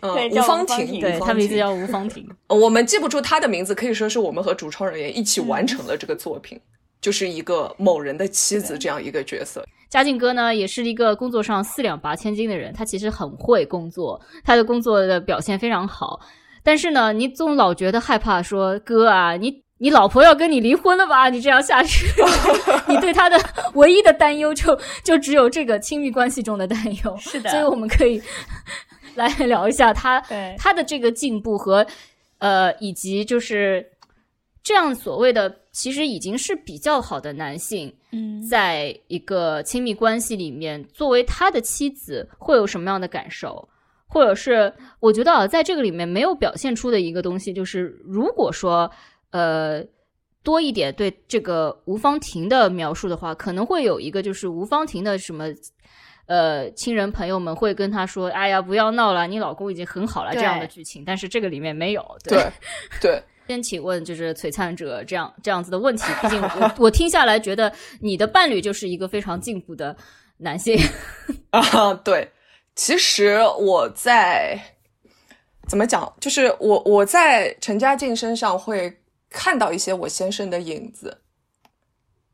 [0.00, 2.24] 嗯，吴芳婷，对她名字叫吴芳婷。
[2.48, 6.60] 我们记不住她的名字，可以说是我们和主创人员一起完成了这个作品，
[7.00, 9.66] 就是一个某人的妻子这样一个角色。
[9.88, 16.20] 嘉靖哥呢，也是一个工作上四两拔千斤的人，他其实很会工作，他的工作的表现非常好。
[16.66, 21.28] 但是呢，你总老觉得害怕，说哥啊，你你老婆要跟你离婚了吧？
[21.28, 22.08] 你这样下去，
[22.88, 23.38] 你对他的
[23.74, 27.16] 唯一的担忧就就只有这个亲密关系中的担忧。
[27.20, 28.20] 是的，所以我们可以
[29.14, 30.20] 来聊一下他
[30.58, 31.86] 他的这个进步和
[32.38, 33.88] 呃，以及就是
[34.64, 43.68] 这样所谓的其实已经是比较好的男性，嗯，在一个亲密关系里面，作为他的妻子会有什么样的感受？
[44.08, 48.90] 或者是我觉得啊，在这个里面没有表现出的一个东西，就是如果说
[49.30, 49.84] 呃
[50.42, 55.46] 多一点对这个吴芳婷的描述的话，可能会有一个就是吴芳婷的什么
[56.26, 62.04] 呃亲人朋友们会跟他说：“哎呀，不要闹了，你老公已经很好了。”这样的剧情，但是这个里面没有。
[62.24, 62.46] 对
[63.00, 69.96] 对， 先请问就是璀璨者这样这样子的问题，毕竟我我听下来觉得你的伴侣就是一个非常进步的
[70.38, 70.78] 男性
[71.50, 72.30] 啊，对。
[72.76, 74.60] 其实我在
[75.66, 81.22] 怎么讲，就是我我在陈嘉靖身上会看到一些我先生的影子，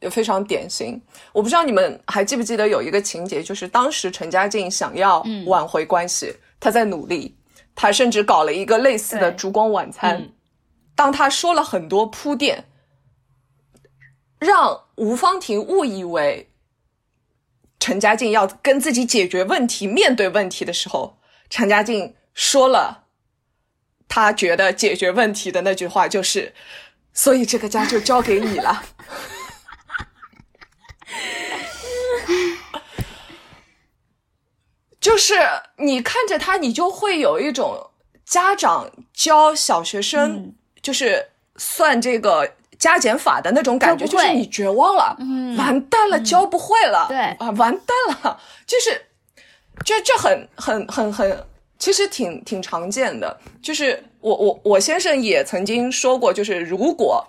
[0.00, 1.00] 也非常典型。
[1.32, 7.36] 我不知道你们还记不记得有一个情节，就是当时陈嘉靖想要挽回关系，他在努力，
[7.76, 10.28] 他甚至搞了一个类似的烛光晚餐。
[10.96, 12.64] 当他说了很多铺垫，
[14.40, 16.48] 让吴芳婷误以为。
[17.82, 21.18] 陈嘉靖要跟自己解决问题、面对问题的时候，
[21.50, 23.06] 陈嘉靖说了
[24.06, 26.54] 他觉得解决问题的那句话，就是
[27.12, 28.84] “所以这个家就交给你了。
[35.00, 35.34] ”就是
[35.78, 37.90] 你看着他，你就会有一种
[38.24, 42.54] 家长教小学生，就是算这个。
[42.82, 45.16] 加减法的那种感觉，就是你绝望了，
[45.56, 49.00] 完蛋了，教不会了，对啊，完蛋了，就是，
[49.84, 51.46] 就这很很很很，
[51.78, 53.38] 其实挺挺常见的。
[53.62, 57.24] 就是我我我先生也曾经说过，就是如果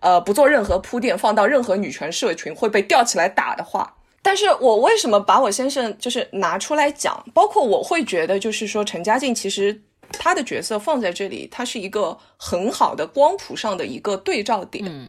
[0.00, 3.94] 呃不做任何铺垫，放到任何女权社群会被吊起来打的话。
[4.22, 7.24] 但是我为什么把我先生就是拿出来讲？
[7.32, 9.82] 包括我会觉得，就是说陈嘉靖其实。
[10.12, 15.08] 他的角色放在这里，他是一个很好的光谱上的一个对照点。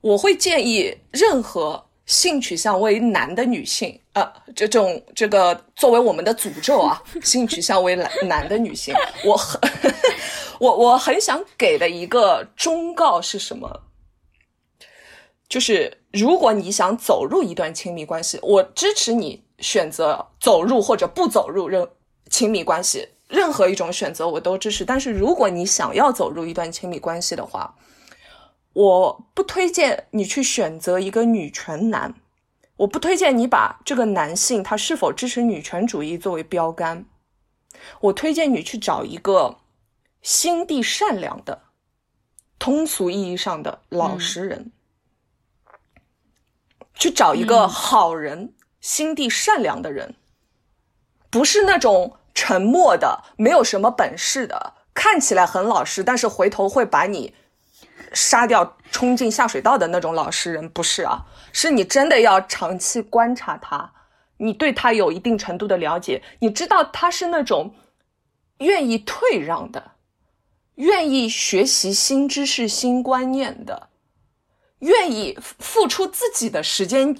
[0.00, 8.94] 我会建议任何性取向为男的女性，呃，这种这个作为我们的诅咒啊， 性取向为男男的女性，
[9.24, 9.60] 我很
[10.58, 13.84] 我我很想给的一个忠告是什么？
[15.48, 19.44] 就是如果你想走入一段亲密关系，我支持你。
[19.62, 21.88] 选择走入或者不走入任
[22.28, 24.84] 亲密关系，任何一种选择我都支持。
[24.84, 27.74] 但是如果你想要走入一段亲密关系的话，
[28.74, 32.14] 我不推荐你去选择一个女权男，
[32.76, 37.06] 我不推荐你把这个男性他是否支持女权主义作为标杆，
[38.00, 39.58] 我推荐你去找一个
[40.20, 41.62] 心地善良的、
[42.58, 44.72] 通俗意义上的老实人，
[46.94, 50.14] 去找一个好人、心地善良的人，
[51.30, 57.34] 不是那种沉默的、没有什么本事的，看起来很老实，但是回头会把你。
[58.14, 63.90] 杀掉、冲进下水道的那种老实人不是啊，是你真的要长期观察他，
[64.36, 67.74] 你对他有一定程度的了解，你知道他是那种
[68.58, 69.92] 愿意退让的，
[70.74, 73.88] 愿意学习新知识、新观念的，
[74.80, 77.16] 愿意付出自己的时间。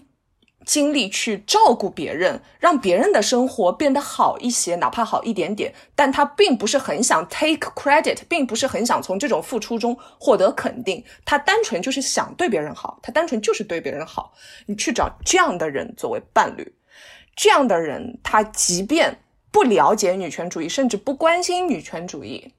[0.65, 14.33] 精力去照顾别人，让别人的生活变得好一些，哪怕好一点点，但他并不是很想 take credit，并不是很想从这种付出中获得肯定，他单纯就是想对别人好，他单纯就是对别人好。
[14.67, 16.75] 你去找这样的人作为伴侣，
[17.35, 19.19] 这样的人，他即便
[19.51, 22.53] 不了解女权主义，甚至不关心女权主义，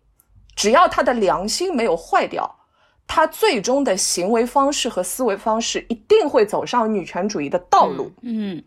[0.55, 2.59] 只要他的良心没有坏掉。
[3.07, 8.11] 他最终的行为方式和思维方式一定会走上女权主义的道路。
[8.21, 8.63] 嗯，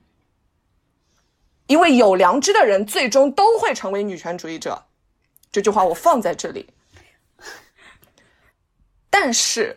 [1.66, 4.80] 因为有良知的人最终都会成为女权主义者。
[5.50, 6.68] 这句话我放在这里。
[9.08, 9.76] 但是，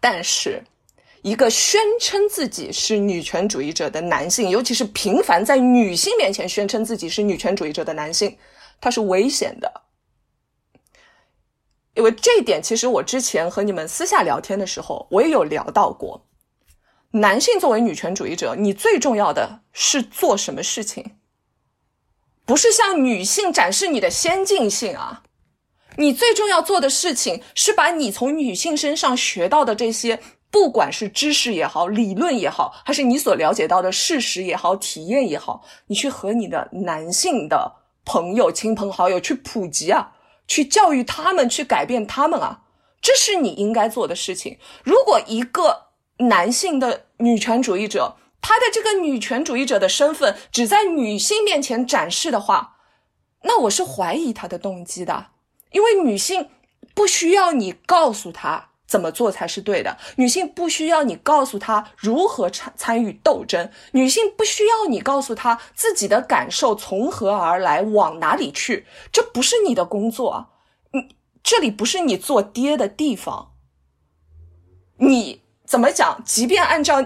[0.00, 0.62] 但是，
[1.22, 8.36] 一个宣称自己是女权主义者的男性，尤其是频繁在女性面前宣称自己是女权主义者的男性，
[8.80, 9.81] 他是危险的。
[11.94, 16.26] 因为这一点，其实我之前和你们私下聊天的时候，我也有聊到过。
[17.12, 21.16] 男性作为女权主义者，你最重要的是做什么事情？
[22.44, 25.22] 不是向女性展示你的先进性啊！
[25.96, 30.18] 你最重要做的事情是把你从女性身上学到的这些，
[30.50, 37.76] 不管是知识也好、理论也好，还是你所了解到的事实也好、体验也好，你去和你的男性的
[38.06, 40.12] 朋友、亲朋好友去普及啊！
[40.52, 42.64] 去教育他们，去改变他们啊！
[43.00, 44.58] 这是你应该做的事情。
[44.84, 45.86] 如果一个
[46.18, 52.76] 男性的女权主义者，他的这个女权主义者的身份只在女性面前展示的话，
[53.44, 55.28] 那我是怀疑他的动机的。
[55.70, 56.50] 因为女性
[56.92, 70.48] 不需要你告诉他怎么做才是对的，女性不需要你告诉她如何参参与斗争，女性不需要你告诉她自己的感受从何而来，往哪里去，这不是你的工作。
[70.90, 73.52] 你这里不是你做爹的地方。
[74.98, 76.22] 你怎么讲？
[76.22, 77.02] 即便按照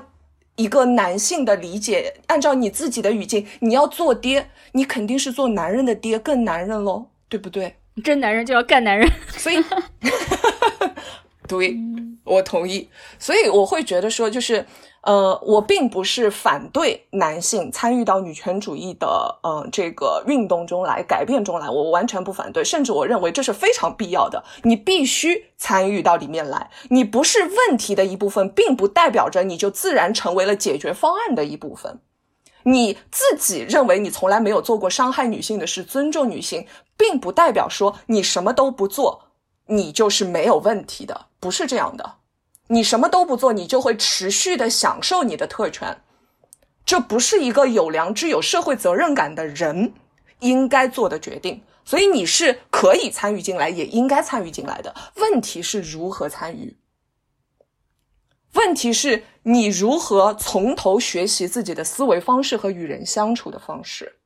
[0.57, 7.77] 一个男性的理解，按照你自己的语境，你要做爹，你肯定是做男人的爹更男人喽，对不对？
[8.05, 9.57] 真男人就要干男人，所以，
[11.47, 11.77] 对，
[12.25, 12.89] 我同意。
[13.19, 14.67] 所以我会觉得说，就是。
[15.03, 19.07] 呃，我并不是反对男性参与到女权主义的
[19.45, 24.43] 呃这个运动中来、改变中来，我完全不反对，甚至我认为这是非常必要的。
[24.65, 32.01] 你必须参与到里面来，你不是问题的一部分，并不代表着你就自然成为了解决方案的一部分。
[32.65, 39.23] 你自己认为你从来没有做过伤害女性的事，尊重女性，并不代表说你什么都不做，
[39.67, 42.17] 你就是没有问题的，不是这样的。
[42.69, 46.03] 你什么都不做，你就会持续的享受你的特权，
[46.85, 49.95] 这不是一个有良知、有社会责任感的人
[50.41, 51.63] 应该做的决定。
[51.85, 54.93] 所以你是可以参与进来，也应该参与进来的。
[55.17, 56.77] 问题是如何参与？
[58.55, 64.19] 问题是你如何从头学习自己的思维方式和与人相处的方式。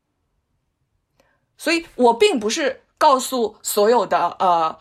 [1.59, 4.79] 所以我并不是告诉所有的呃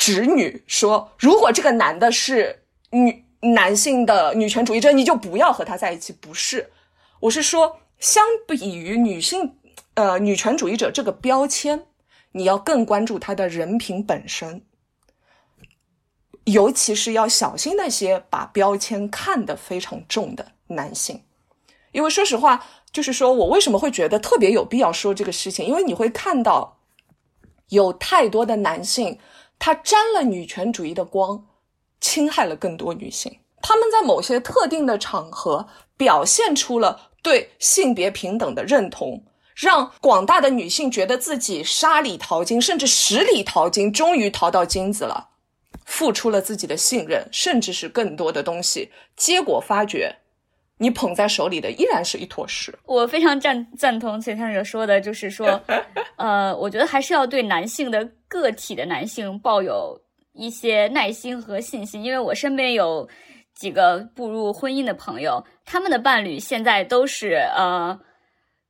[0.00, 2.56] 侄女说，如果这个男的是。
[2.92, 6.12] 女男性的女权主义者，你就不要和他在一起。
[6.12, 6.72] 不是，
[7.20, 9.54] 我是说，相比于女性，
[9.94, 11.86] 呃，女权主义者这个标签，
[12.32, 14.60] 你要更关注他的人品本身，
[16.46, 21.22] 尤其是要小心那些把标签看得非常重的男性。
[21.92, 25.64] 因为说实话，就是说我为什么会觉得特别有必要说这个事情？
[25.64, 26.80] 因为你会看到，
[27.68, 29.16] 有太多的男性，
[29.60, 31.46] 他沾了女权主义的光。
[32.02, 39.22] 侵害了更多女性，他们在某些特定的场合表现出了对性别平等的认同，
[39.54, 45.28] 让广大的女性觉得自己沙里淘金，甚至十里淘金，终于淘到金子了，
[45.84, 50.19] 付出了自己的信任，甚至是更多的东西，结果发觉，
[50.82, 52.76] 你捧在手里的依然是一坨屎。
[52.86, 55.60] 我非常赞赞同崔探者说的，就是说，
[56.16, 60.00] 呃，我觉得还是要对男性的个体的男性抱有
[60.32, 63.06] 一些耐心和信心，因为我身边有
[63.54, 68.00] 几个步入婚姻的朋友，他们的伴侣现在都是呃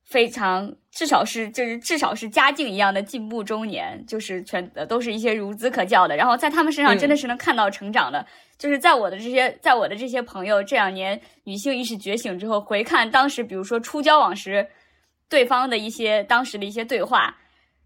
[0.04, 8.26] 非常至少是就是至少是家境一样的进步中年，就是全呃都是一些孺子可教的，然后在他们身上真的是能看到成长的。
[8.60, 14.68] 就是在我的这些，在我的这些朋友这两年女性意识觉醒之后，回看当时，比如说初交往时，
[15.30, 17.34] 对方的一些当时的一些对话，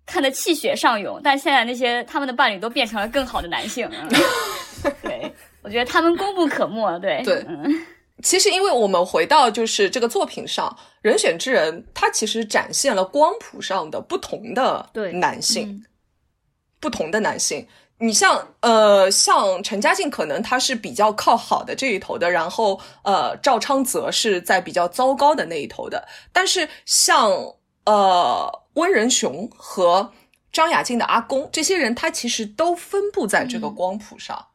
[0.05, 1.21] 看得气血上涌。
[1.23, 3.89] 但现在那些他们的伴侣都变成了更好的男性。
[5.01, 6.99] 对，我觉得他们功不可没。
[6.99, 7.87] 对对，嗯，
[8.25, 15.85] 其实因为我们回到就是这个作品上，人选之人他其实展现了光谱上的不同的对男性，嗯
[16.81, 17.65] 不同的男性。
[18.05, 26.07] 你像呃，像陈嘉靖，可能他是比较靠好的这一头的，然后呃，赵昌泽是在比较糟糕的那一头的。
[26.31, 27.33] 但是像
[27.87, 30.13] 呃温仁雄和
[30.53, 34.49] 张雅静的阿公这些人，他其实都分布在这个光谱上。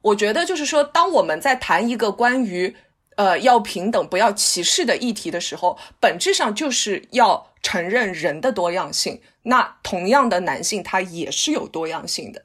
[0.00, 2.74] 我觉得就是说，当我们在谈一个关于
[3.16, 9.20] 呃要平等、不要歧视的议题的时候，本质上就是要承认人的多样性。
[9.42, 12.42] 那同样的男性，他也是有多样性的。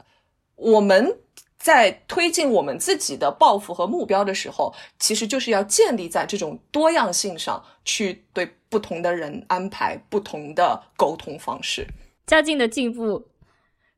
[0.63, 1.19] 我们
[1.57, 11.85] 在推进我们自己的抱负和目标的时候，其实就是要建立在这种多样性上，去对不同的人安排不同的沟通方式。
[12.25, 13.27] 家境的进步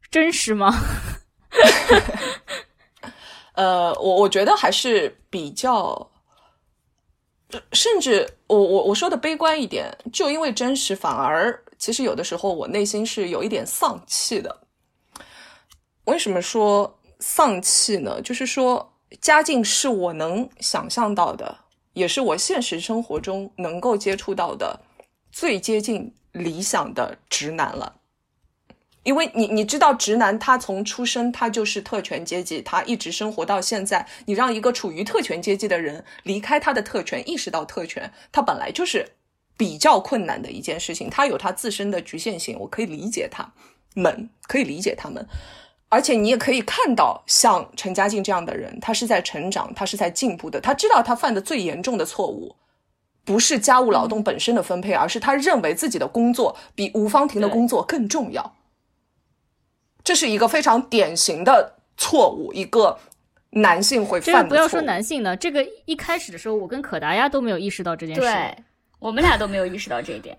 [0.10, 0.74] 真实吗？
[3.54, 6.12] 呃，我我觉得还是比较，
[7.72, 14.65] 甚至我我我说的悲观一点，就因为真实，反而其实有的时候我内心是有一点丧气的。
[16.06, 18.22] 为什么说丧气呢？
[18.22, 21.60] 就是说，家境是我能想象到的，
[21.94, 24.82] 也是我现实生活中能够接触到的
[25.32, 27.98] 最接近理想的直男了。
[29.04, 34.08] 因为你你知道，直男他从出生他就是特权阶级，他一直生活到现在。
[34.26, 39.08] 你让一个处于特权阶级的人离开他的特权，意识到特权，他本来就是
[39.56, 41.08] 比较困难的一件事情。
[41.08, 43.54] 他有他自身的局限性，我可以理解他
[43.94, 45.28] 们，可以理解他们。
[45.96, 50.60] 而且你也可以看到，像陈嘉靖这样的人，他是在成长，他是在进步的。
[50.60, 52.54] 他知道他犯的最严重的错误，
[53.24, 58.58] 不是家务劳动本身的分配，而是他认为自己的工作比吴芳婷的工作更重要。
[60.04, 63.00] 这是一个非常典型的错误，一个
[63.52, 64.44] 男性会犯的错误。
[64.44, 68.22] 个不要说男性呢，这个一开始的时候，我跟可达鸭都没有意识到这件事。
[68.22, 68.54] 对，
[69.00, 70.38] 我们俩都没有意识到这一点。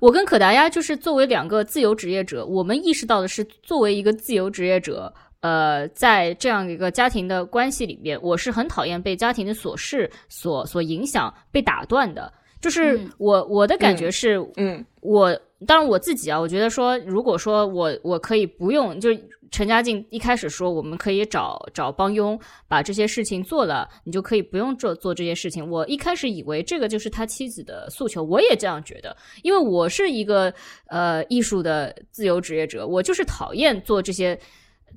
[0.00, 12.32] 我跟可达鸭就是作为两个自由职业者，我们意识到的是，作为一个自由职业者，呃，在这样一个家庭的关系里面，我是很讨厌被家庭的琐事所所影响、被打断的。
[12.60, 15.32] 就是嗯我我的感觉是，嗯我
[15.64, 25.68] 当然我自己啊，我觉得说，如果说我我可以不用，就是陈嘉靖一开始说我们可以找找帮佣把这些事情做了，你就可以不用做做这些事情。
[25.68, 30.52] 我一开始以为这个就是他妻子的诉求，我也这样觉得，因为我是一个
[30.86, 34.38] 呃艺术的自由职业者，我就是讨厌做这些。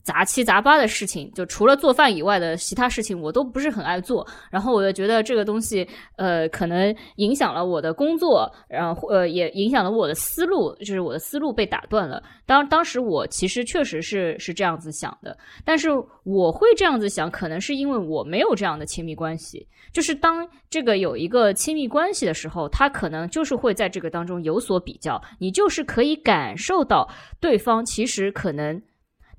[0.04, 4.26] 杂七杂八的事情，就除了做饭以外的其他事情，我都不是很爱做。
[4.50, 12.22] 然后我就觉得这个东西，呃，可能影响了我的工作，然后呃，也影响了我的思路，就是我的思路被打断了。
[12.46, 15.90] 当当时我其实确实是是这样子想的，但是
[16.24, 19.68] 我会这样子想，可能是因为我没有这样的亲密关系。
[19.94, 27.08] 就是当这个有一个亲密关系的时候，他可能就是会在这个当中有所比较，你就是可以感受到
[27.40, 28.82] 对方其实可能。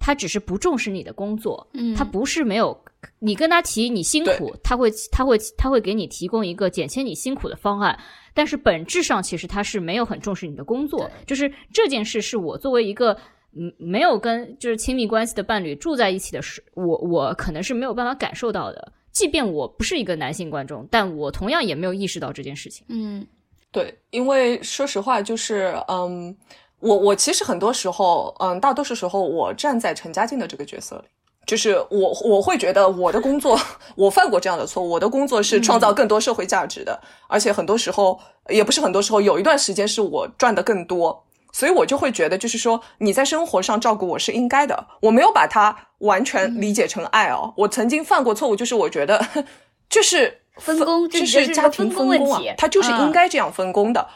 [0.04, 1.94] 他只是不重视你的工作，嗯。
[1.94, 2.76] 他不是没有
[3.20, 7.96] 你跟他提你辛苦，他会他会他会给你提供一个减轻你辛苦的方案，
[8.34, 13.16] 但是本质上其实他是没有很重视你的工作，就是这件事是我作为一个
[13.56, 22.84] 嗯没有跟就是亲密关系的伴侣住在一起的时，我我可能是没有办法感受到的，即便我不是一个男性观众，但我同样也没有意识到这件事情。
[22.88, 23.24] 嗯。
[23.70, 26.36] 对，因为说实话，就是嗯，
[26.82, 31.04] 我我其实很多时候，嗯，大多数时候我站在陈嘉静的这个角色里，
[31.46, 33.58] 就是我我会觉得我的工作，
[33.96, 38.18] 我犯过这样的错误，我的工作是创造更多社会价值的，而且很多时候
[38.48, 41.24] 也不是很多时候，有一段时间是我赚的更多。
[41.54, 47.52] 所以我就会觉得，就是说你在生活上照顾我是应该的，我没有把它完全理解成爱哦。
[47.58, 49.22] 我曾经犯过错误，就是我觉得
[49.90, 54.08] 就是分工就是是家庭分工啊，它就是嗯应该这样分工的。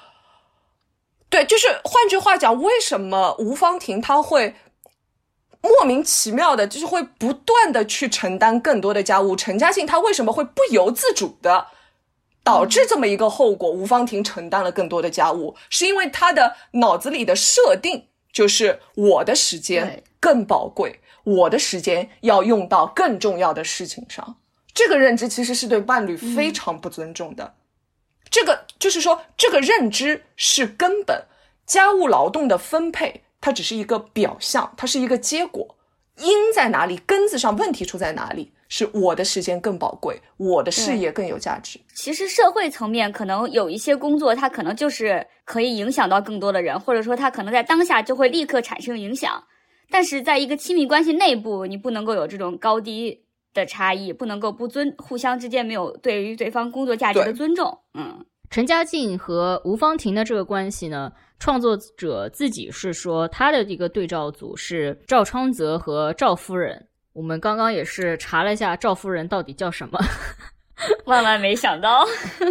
[1.36, 4.54] 对，就是换句话讲，为什么吴芳婷她会
[5.60, 9.36] 莫名其妙的，就是会不断的去承担更多的家务？
[9.36, 11.66] 陈嘉庆他为什么会不由自主的
[12.42, 24.36] 导致这么一个后果，吴芳婷承担了更多的家务，是因为她的脑子里的设定就是我的时间更宝贵，我的时间要用到更重要的事情上。
[24.72, 27.52] 这个认知其实是对伴侣非常不尊重的。
[28.30, 31.24] 这个就是说，这个认知是根本。
[31.66, 35.76] 家务劳动的分配，它只是一个表象，它是一个结果。
[36.18, 38.52] 因在哪里，根子上问题出在哪里？
[38.68, 41.78] 是我的时间更宝贵，我的事业更有价值。
[41.94, 49.42] 其实社会层面可能有一些工作，它可能就是可以影响到更多的人，或者说它可能在当下就会立刻产生影响。
[49.88, 53.25] 但是在一个亲密关系内部，你不能够有这种高低
[53.56, 57.76] 的差异，不能够不尊，互相之间没有对于对方工作价值的尊重。
[57.94, 66.86] 嗯，陈嘉静和吴芳婷的这个关系呢，创作者自己是说他的一个对照组是赵昌泽和赵夫人。
[67.12, 69.98] 我们刚刚也是查了一下赵夫人到底叫什么，
[71.06, 72.04] 万万没想到，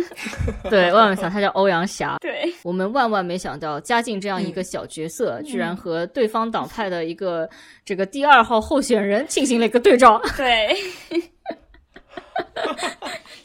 [0.70, 2.18] 对，万万想他叫欧阳霞。
[2.20, 7.48] 对，我们万万没想到，嘉靖这样一个小角色，居然和对方党派的一个
[7.84, 10.20] 这个第二号候选人进行了一个对照。
[10.36, 10.76] 对，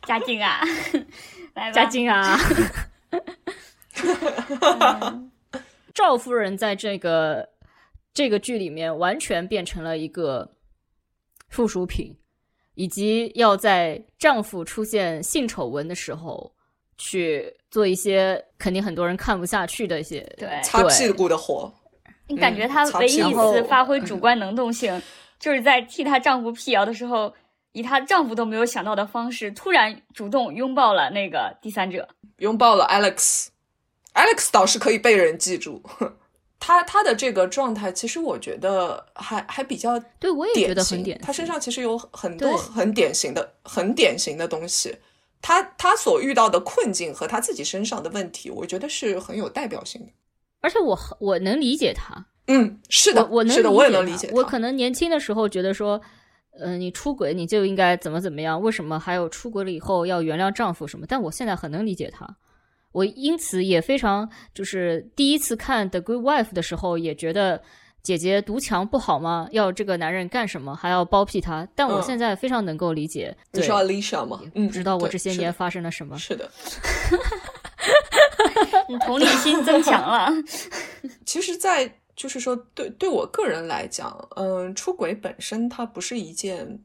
[0.06, 0.60] 嘉靖啊，
[1.54, 2.38] 来吧，嘉靖啊，
[5.92, 7.46] 赵夫人在这个
[8.14, 10.50] 这个剧里面完全变成了一个
[11.50, 12.16] 附属品，
[12.80, 16.50] 以及要在丈夫出现性丑闻的时候
[16.96, 21.70] 去做一些肯定很多人看不下去的一些对擦屁股的活，
[22.26, 24.98] 你感觉她嗯唯一一次发挥主观能动性，
[25.38, 27.30] 就是在替她丈夫辟谣的时候，
[27.72, 32.08] 以她丈夫都没有想到的方式，突然主动拥抱了那个第三者。
[32.38, 33.48] 拥抱了 Alex。
[34.14, 35.82] Alex 倒是可以被人记住，
[36.60, 44.94] 他他的这个状态，其实我觉得还还比较对我也觉得很典型他身上其实有很多很典型的、很典型的东西。
[45.42, 50.08] 他他所遇到的困境和他自己身上的问题，我觉得是很有代表性的。
[50.60, 54.34] 而且我我能理解他，嗯，是的，我我能是的，理我也能理解他。
[54.36, 55.98] 我可能年轻的时候觉得说，
[56.58, 61.06] 呃，你出轨你就应该怎么怎么样，为什么还有出轨了以后要原谅丈夫什么？
[61.08, 62.36] 但我现在很能理解他，
[62.92, 67.62] 我因此也非常就是第一次看《The Good Wife》的时候，也觉得
[68.02, 69.46] 姐姐独强不好吗？
[69.52, 70.74] 要这个男人干什么？
[70.74, 71.68] 还要包庇他？
[71.74, 74.40] 但我嗯现在非常能够理解，对你说 Alicia 吗？
[74.54, 76.18] 嗯，不知道我这些年发生了什么。
[76.18, 76.50] 是的，
[78.88, 80.28] 你同理心增强了。
[81.24, 86.80] 其实，在就是说，对对我个人来讲，嗯，出轨本身它不是一件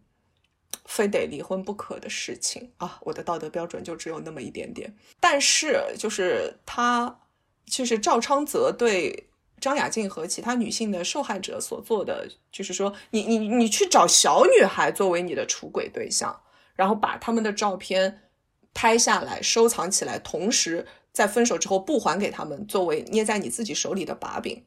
[0.85, 2.99] 非得离婚不可的事情啊。
[3.01, 4.93] 我的道德标准就只有那么一点点。
[5.19, 7.19] 但是，就是他，
[7.65, 16.41] 就是赵昌泽对张雅静和其他女性的受害者所做的，就是说，你你你去找小女孩作为你的出轨对象，
[16.75, 18.29] 然后把他们的照片
[18.73, 24.65] 拍下来收藏起来，同时在分手之后不还给他们，作为捏在你自己手里的把柄。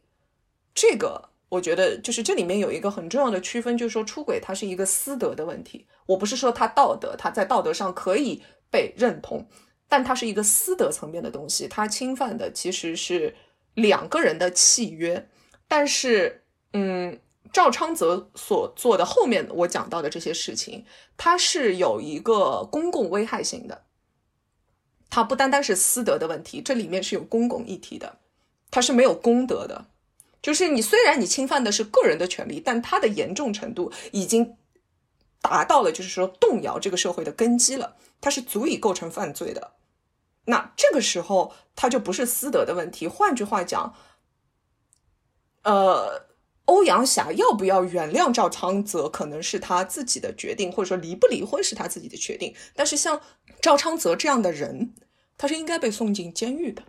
[0.75, 5.87] 这个我觉得就是这里面有一个很重要的区分，就是说出轨它是一个私德的问题。
[6.07, 9.49] 我不是说他道德，他在道德上可以被认同，
[9.89, 13.35] 但它是一个私德层面的东西，它侵犯的其实是
[13.75, 15.29] 两个人的契约。
[15.67, 17.19] 但是，嗯，
[17.53, 20.85] 赵昌泽所做的后面我讲到的这些事情，
[21.17, 23.85] 它是有一个公共危害性的。
[25.11, 28.19] 它不单单是私德的问题，这里面是有公共议题的，
[28.71, 29.87] 它是没有公德的。
[30.41, 34.57] 就是你虽然你侵犯的是个人的权利，但它的严重程度已经
[35.41, 39.73] 达到了，就是说动摇这个社会的根基了，它是足以构成犯罪的。
[40.45, 43.07] 那这个时候，它就不是私德的问题。
[43.07, 43.95] 换句话讲，
[45.63, 46.27] 呃，
[46.65, 52.55] 欧阳霞要不要原谅赵昌泽，可能是他自己的决定，或者说离不离婚是他自己的决定。
[52.75, 53.21] 但是像
[53.61, 54.95] 赵昌泽这样的人，
[55.37, 56.83] 他是应该被送进监狱的。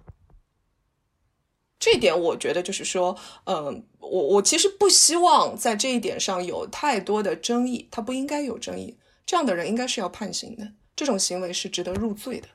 [1.80, 3.16] 这一点我觉得就是说，
[3.46, 8.98] 嗯，我我其实不希望在这一点上有太多的争议，他不应该有争议。
[9.26, 12.48] 这样的人应该是要判刑的，这种行为是值得入罪的。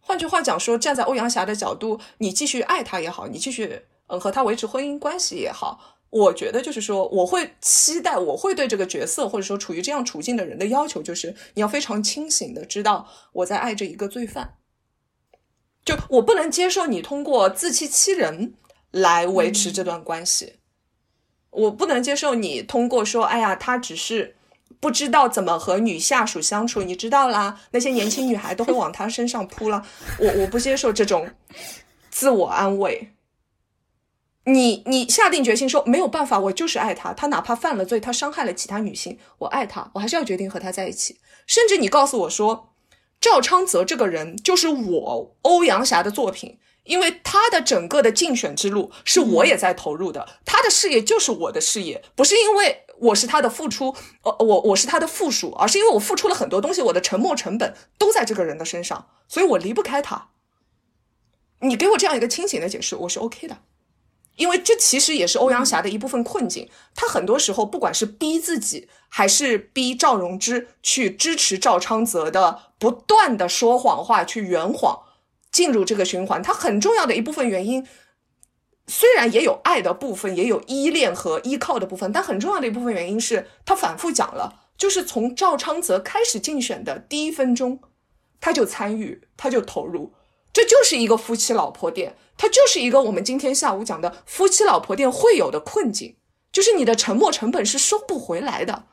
[0.00, 14.56] 换句话讲说，站在欧阳霞的角度，你继续爱他也好，你继续嗯和他维持婚姻关系也好，我觉得就是说，我会期待，我会对这个角色或者说处于这样处境的人的要求，就是你要非常清醒的知道我在爱着一个罪犯。
[15.90, 18.54] 就我不能接受你通过自欺欺人
[18.92, 20.54] 来维持这段关系，
[21.50, 24.36] 我不能接受你通过说，哎呀，他只是
[24.78, 29.84] 不知道怎么和女下属相处，你知道啦，那些年轻女孩都会往他身上扑了，
[30.18, 31.28] 我我不接受这种
[32.08, 33.10] 自我安慰。
[34.44, 41.18] 你你下定决心说没有办法，我就是爱他，他哪怕犯了罪，他伤害了其他女性，我爱他，我还是要决定和他在一起。
[41.46, 42.69] 甚至你告诉我说，
[43.20, 60.30] 赵昌泽这个人就是我欧阳霞的作品，因为他的整个的竞选之路是我也在投入的，他的事业就是我的事业，不是因为我是他的付出，呃，我我是他的附属，而是因为我付出了很多东西，我的沉没成本都在这个人的身上，所以我离不开他。
[61.60, 63.58] 你给我这样一个清醒的解释，我是 OK 的。
[64.40, 66.66] 因为这其实也是欧阳霞的一部分困境。
[66.94, 74.98] 她很多时候不管是逼自己，还是逼赵荣之去支持赵昌泽的不断的说谎话、去圆谎，
[75.52, 76.42] 进入这个循环。
[76.42, 77.86] 她很重要的一部分原因，
[78.86, 87.78] 虽然也有爱的部分，也有依恋和依靠的部分，但很重要的一部分原因是她反复讲了，就是从赵昌泽开始竞选的第一分钟，
[88.40, 90.14] 他就参与，他就投入。
[90.52, 96.16] 这就是一个夫妻老婆店，它就是一个我们今天下午讲的夫妻老婆店会有的困境，
[96.52, 98.84] 就是你的沉没成本是收不回来的。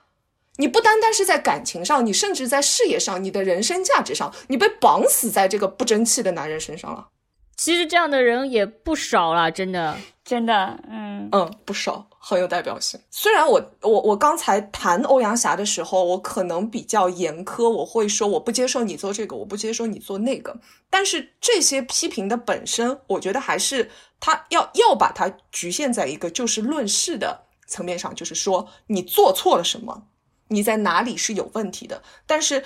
[0.58, 7.10] 你不单单是在感情上，你甚至在事业上，你的人生价值上，你被绑死在这个不争气的男人身上了。
[7.58, 12.99] 其实这样的人也不少了，真的，真的，嗯嗯，不少，很有代表性。
[13.10, 20.55] 虽然我我我刚才谈欧阳霞的时候，我可能比较严苛，我会说我不接受你做这个，我不接受你做那个。
[20.89, 23.89] 但是这些批评的本身，我觉得还是
[24.20, 30.03] 他要要把它局限在一个就事论事的层面上，就是说你做错了什么，
[30.49, 32.03] 你在哪里是有问题的。
[32.28, 32.64] 但是。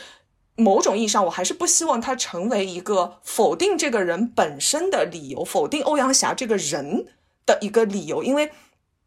[0.55, 7.07] 某种意义上，我还是不希望它成为一个否定这个人本身的理由，否定欧阳霞这个人
[7.45, 8.51] 的一个理由，因为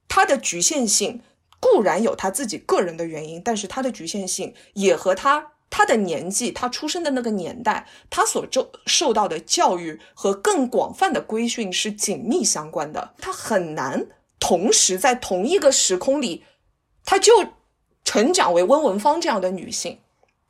[0.08, 1.20] 他的局限性
[1.60, 13.14] 固然有他自己个人的原因，但是他的局限性也和他他的年纪、他出生的那个年代、他所受受到的教育和更广泛的规训是紧密相关的。
[13.18, 14.06] 他很难
[14.38, 16.44] 同时在同一个时空里，
[17.04, 17.32] 他就
[18.04, 19.98] 成长为温文芳这样的女性。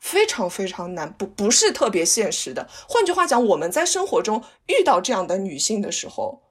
[0.05, 2.69] 非常非常难，不不是特别现实的。
[2.87, 6.43] 换句话讲，我们在生活中遇到这样的女性的时候，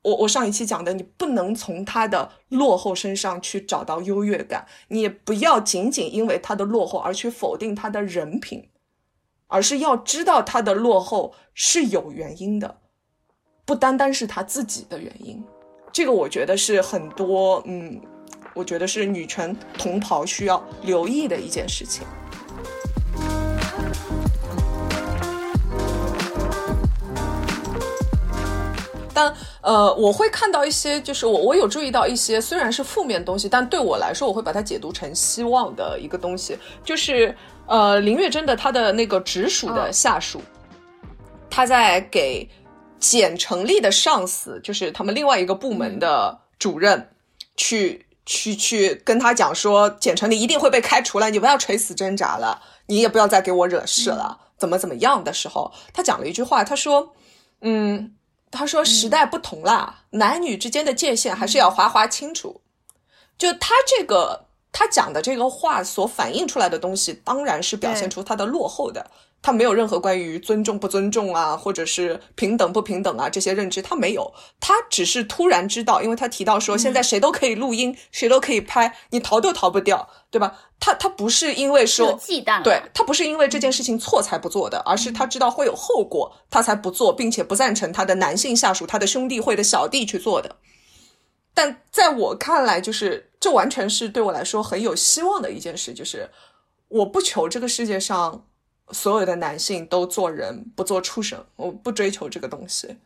[0.00, 8.70] 我我上一期讲的，你不能从她的落后身上去找到优越感，你也不要仅仅因为她的落后而去否定她的人品，
[9.48, 12.78] 而是要知道她的落后是有原因的，
[13.66, 15.44] 不单单是她自己的原因。
[15.92, 18.00] 这个我觉得是很多，嗯，
[18.54, 22.06] 我觉得是女权同袍需要留意的一件事情。
[29.14, 36.58] 但呃，我会看到一些，就是我我有注意到一些，虽然是负面东西，但对我来说，我会把它解读成希望的一个东西。
[36.82, 37.34] 就是
[37.66, 40.42] 呃，林月珍的她的那个直属的下属，
[41.48, 42.46] 他在给
[42.98, 47.10] 简成立的上司，就是他们另外一个部门的主任，
[47.56, 57.14] 去去去跟他讲说，简成立一定会被开除了，你不要垂死挣扎了，你也不要再给我惹事了，怎么怎么样的时候，他讲了一句话，他说，
[57.60, 58.14] 嗯。
[58.54, 62.60] 他说：“时代不同啦，男女之间的界限还是要划划清楚。”
[63.36, 69.10] 就他这个，他讲的这个话所反映出来的东西，当然是表现出他的落后的。
[69.44, 74.32] 他没有任何关于尊重不尊重啊，或者是平等不平等啊这些认知，他没有。
[74.58, 80.58] 他只是突然知道，因为他提到说，现在谁都可以录音，谁都可以拍，你逃都逃不掉，对吧？
[80.80, 90.56] 他他不是因为说忌惮，对他不是因为这件事情错才不做的，而是他知道会有后果，他才不做，并且不赞成他的男性下属、他的兄弟会的小弟去做的。
[91.52, 96.30] 但在我看来，就是这完全是对我来说很有希望的一件事，就是
[96.88, 98.46] 我不求这个世界上。
[98.90, 101.44] 所有的男性都做人，不做畜生。
[101.56, 102.98] 我不追求这个东西，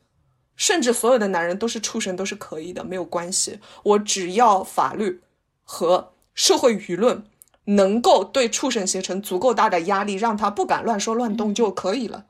[0.56, 3.60] 甚至所有的男人都是畜生都是可以的，没有关系。
[3.84, 5.22] 我只要法律
[5.62, 7.24] 和社会舆论
[7.64, 12.26] 能够对畜生形成足够大的压力，让他不敢乱说乱动就可以了。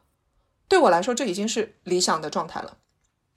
[0.68, 2.76] 对我来说，这已经是理想的状态了。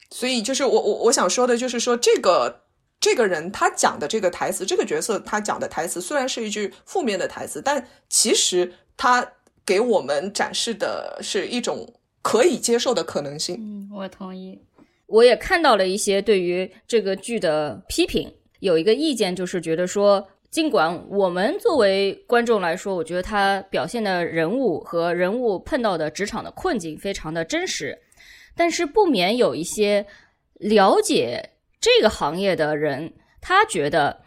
[0.09, 2.63] 所以，就是我我我想说的，就是说这个
[2.99, 9.31] 这个人他讲的这个台词，这个角色他讲的台词，虽然是一句负面的台词，但其实他。
[9.71, 11.87] 给我们展示的是一种
[12.21, 13.55] 可以接受的可能性。
[13.57, 14.59] 嗯，我同意。
[15.07, 27.97] 我也看到了一些对于这个剧的批评，有一个意见就是觉得说，尽管我们作为观众来说，我觉得他表现的人物和人物碰到的职场的困境非常的真实，
[28.57, 30.05] 但是不免有一些
[30.55, 31.49] 了解
[31.79, 34.19] 这个行业的人，他觉得。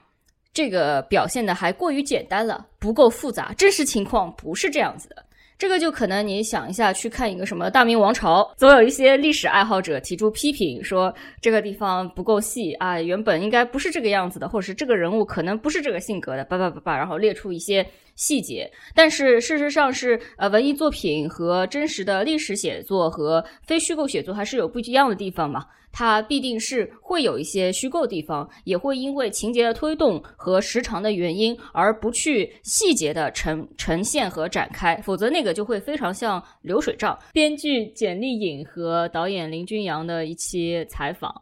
[0.54, 3.52] 这个表现的还过于简单了，不够复杂。
[3.54, 5.23] 真实情况不是这样子的。
[5.56, 17.86] 这个就可能你想一下，去看一个什么《大明王朝》，总有一些历史爱好者提出批评，说这个地方不够细啊，原本应该不是这个样子的，或者是这个人物可能不是这个性格的，叭叭叭叭，然后列出一些
[18.16, 18.70] 细节。
[18.94, 25.64] 但是事实上是，呃，文艺作品和真实的历史写作和非虚构写作还是有不一样的地方嘛。
[25.94, 37.16] 它必定是会有一些虚构地方，也会因为情节的推动和时长的原因而不去细节的呈呈现和展开，否则那个就会非常像流水账。
[37.32, 41.32] 编剧简丽颖和导演林君阳的一期采访。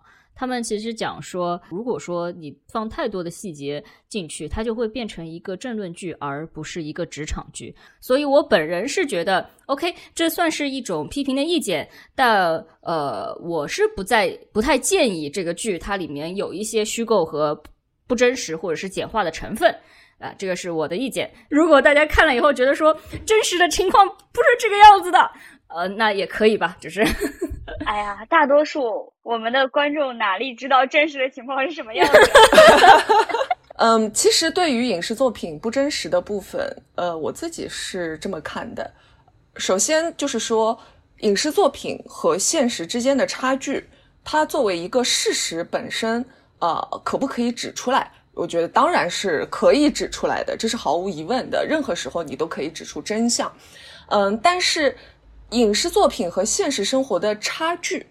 [0.43, 7.73] 他们其实讲说，如果说你放太多的细节进去，它就会变成一个政论剧，而不是一个职场剧。
[8.01, 17.57] 所以我本人是觉得，OK，这算是一种批评的意见，但呃，我是不在不太建议这个剧它里面有一些虚构和
[18.09, 19.73] 不真实或者是简化的成分
[20.19, 21.33] 啊，这个是我的意见。
[21.49, 22.93] 如果大家看了以后觉得说
[23.25, 25.21] 真实的情况不是这个样子的，
[25.69, 27.07] 呃，那也可以吧，只是。
[27.87, 32.19] 哎呀，大多数我们的观众哪里知道真实的情况是什么样子？
[33.79, 38.89] 嗯，其实对于影视作品不真实的部分，呃，我自己是这么看的。
[39.57, 40.79] 首先就是说，
[41.21, 43.85] 影视作品和现实之间的差距，
[44.23, 46.25] 它作为一个事实本身，
[46.61, 48.11] 呃，可不可以指出来？
[48.35, 51.67] 我觉得当然是可以指出来的，这是毫无疑问的。
[51.67, 53.53] 任何时候你都可以指出真相。
[54.09, 54.97] 嗯，但是。
[55.53, 58.07] 影视作品和现实生活的差距，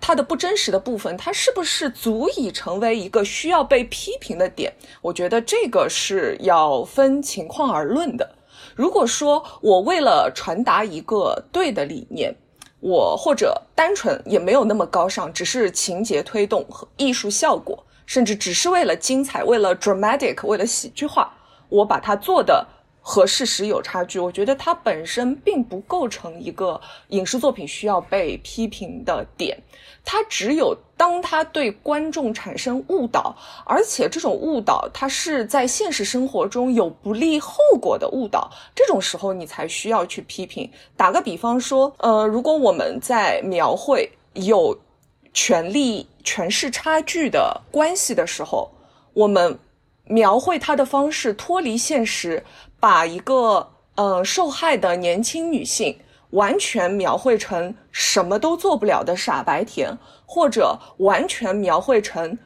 [0.00, 4.72] 它的不真实的部分，它是不是足以成为一个需要被批评的点？
[5.00, 8.28] 我觉得这个是要分情况而论的。
[8.74, 12.34] 如果说我为了传达一个对的理念，
[12.80, 21.32] 我或者单纯也没有那么高尚，只是情节推动和艺术效果，甚至只是为了精彩，为了 dramatic，为了喜剧化，
[21.68, 22.66] 我把它做的。
[23.08, 26.80] 和事实有差距，我觉得它本身并不构成一个
[27.10, 29.56] 影视作品需要被批评的点。
[30.04, 40.68] 它只有当它对观众产生误导，而且这种误导它是在现实生活中有不利后果的误导，这种时候你才需要去批评。
[40.96, 44.76] 打个比方说，呃，如果我们在描绘有
[45.32, 48.68] 权力权势差距的关系的时候，
[49.12, 49.56] 我们
[50.08, 52.42] 描绘它的方式脱离现实。
[52.86, 55.98] 把一个呃受害的年轻女性
[56.30, 62.38] 完全描绘成什么都做不了的傻白甜，或者完全描绘成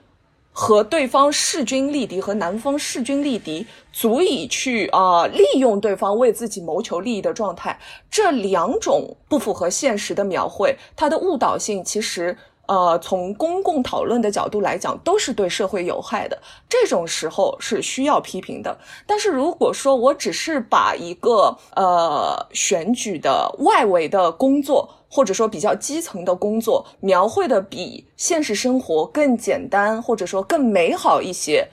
[0.51, 7.79] 和对方势均力敌，和男方势均力敌，足以去啊利用对方为自己谋求利益的状态，
[8.11, 12.35] 这两种不符合现实的描绘，它的误导性其实。
[12.71, 16.41] 呃，从公共讨论的角度来讲，都是对社会有害的。
[16.69, 18.79] 这种时候是需要批评的。
[19.09, 31.71] 但是如果说我只是把一个呃选举的外围的工作，或者说比较基层的工作，描绘的比现实生活更简单，或者说更美好一些，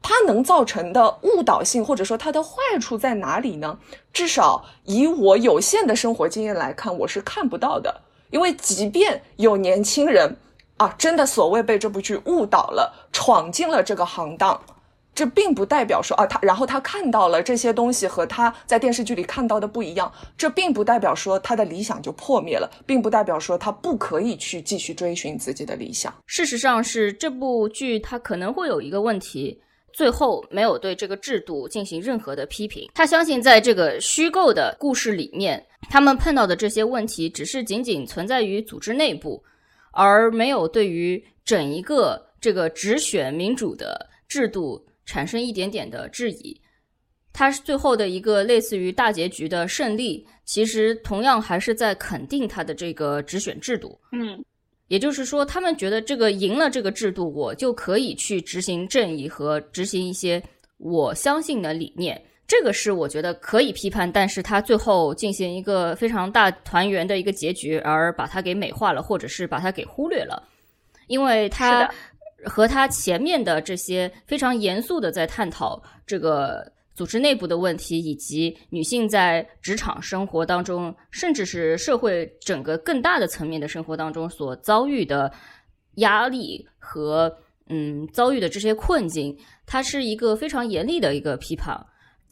[0.00, 3.78] 它能造成的误导性，或者说它的坏处在哪里呢？
[4.14, 8.00] 至少以我有限的生活经验来看，我是看不到的。
[8.30, 10.36] 因为即便有年轻人
[10.76, 14.60] 啊，真的所谓被这部剧误导了，闯进了这个行当，
[15.14, 26.14] 这并不代表说啊，他然后他看到了这些东西和他在电视剧里看到的不一样，这并不代表说他的理想就破灭了，并不代表说他不可以去继续追寻自己的理想。
[26.26, 29.60] 事实上是这部剧它可能会有一个问题。
[29.92, 32.88] 最后没有对这个制度进行任何的批评。
[32.94, 39.42] 他相信，在这个虚构的故事里面，他们碰到的这些问题只是仅仅存在于组织内部，
[39.92, 46.60] 而没有对于整一个这个直选民主的制度产生一点点的质疑。
[47.32, 53.98] 他最后的一个类似于大结局的胜利，其实同样还是在肯定他的这个直选制度。
[54.12, 54.44] 嗯。
[54.88, 60.42] 也就是说，他们觉得这个赢了这个制度，我就可以去执行正义和执行一些
[60.78, 62.20] 我相信的理念。
[62.46, 70.42] 这个是我觉得可以批判，但是他最后进行一个非常大团圆的一个结局，而把它给美化了，或者是把它给忽略了，
[71.06, 71.88] 因为他
[72.44, 76.72] 和他前面的这些非常严肃的在探讨这个。
[76.98, 85.32] 组织内部的问题，以及女性在职场生活当中，甚至是社会整个更大的层面的生活当中所遭遇的
[85.98, 87.32] 压力和
[87.68, 91.78] 嗯遭遇的这些困境，它是一个非常严厉的一个批判。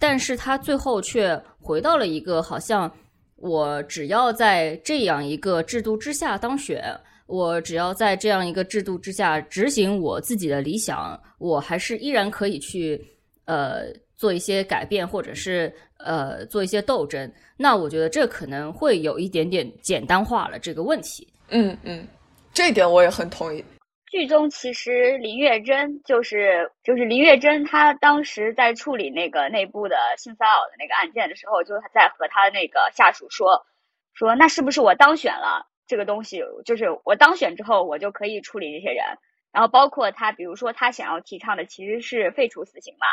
[0.00, 2.92] 但是它最后却回到了一个好像
[3.36, 6.82] 我只要在这样一个制度之下当选，
[7.28, 13.00] 我只要在这样一个制度之下执行我自己的理想，我还是依然可以去
[13.44, 13.84] 呃。
[14.16, 21.26] 做一些改变，或者是呃做一些斗争，那我觉得这可能会有一点点简单化了这个问题。
[21.48, 22.06] 嗯嗯，
[22.52, 23.64] 这一点我也很同意。
[24.08, 33.66] 剧中其实林月珍就是就是林月珍，她当时在处理那个内部的性骚扰的那个案件的时候，就在和她那个下属说
[34.14, 39.04] 说，那是不是我当选了这个东西，就是我当选之后，我就可以处理这些人。
[39.52, 43.06] 然后包括他，比如说他想要提倡的其实是废除死刑嘛，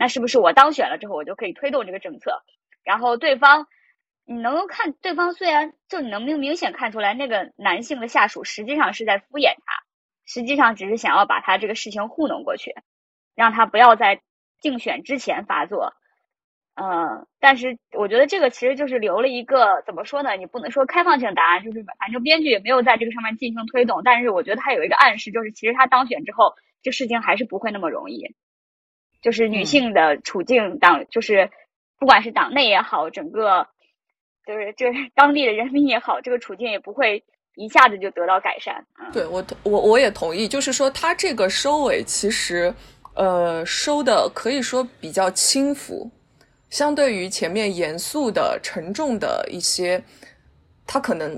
[0.00, 2.42] 那是不是我当选了之后，我就可以推动这个政策？
[2.82, 3.66] 然后对方，
[4.24, 9.82] 你能够看对方虽然就你能明明显看出来，那个男性的下属实际上是在敷衍他，
[10.24, 12.74] 实际上只是想要把他这个事情糊弄过去，
[13.34, 14.22] 让他不要在
[14.58, 15.92] 竞选之前发作。
[16.76, 20.34] 嗯，但是我觉得这个其实就是留了一个怎么说呢？
[20.36, 24.00] 你不能说开放性答案，就是反正编剧也没有在这个上面进行推动。
[24.02, 28.34] 但是我觉得他有一个暗示，就是其实他当选之后，这事情还是不会那么容易。
[29.20, 31.50] 就是女性的处境，党就是
[31.98, 33.66] 不管是党内也好，整个
[34.46, 37.22] 就是这 当地的人民也好，这个处境也不会
[37.56, 38.84] 一下子就得到改善。
[39.12, 42.72] 对我，我我也同意，就是说他这个收尾其实
[43.14, 46.10] 呃收的可以说比较轻浮。
[46.70, 50.00] 相对于前面严肃的、沉重的一些，
[50.86, 51.36] 他可能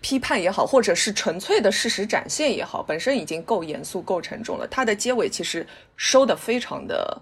[0.00, 4.66] 批判也好，或者是纯粹的事实展现也好，本身已经够严肃、够沉重了。
[4.68, 5.66] 它的结尾其实
[5.96, 7.20] 收的非常的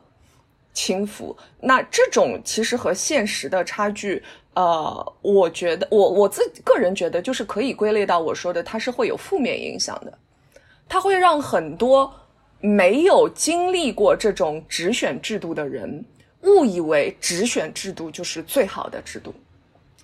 [0.73, 1.37] 轻浮。
[1.61, 4.23] 那这种其实和现实的差距，
[4.55, 10.19] 呃，我觉得我我自个人觉得，就是可以归类到我说的，它是会有负面影响的。
[10.89, 12.13] 它会让很多
[12.61, 16.05] 没有经历过这种直选制度的人。
[16.47, 19.33] 误以为直选制度就是最好的制度，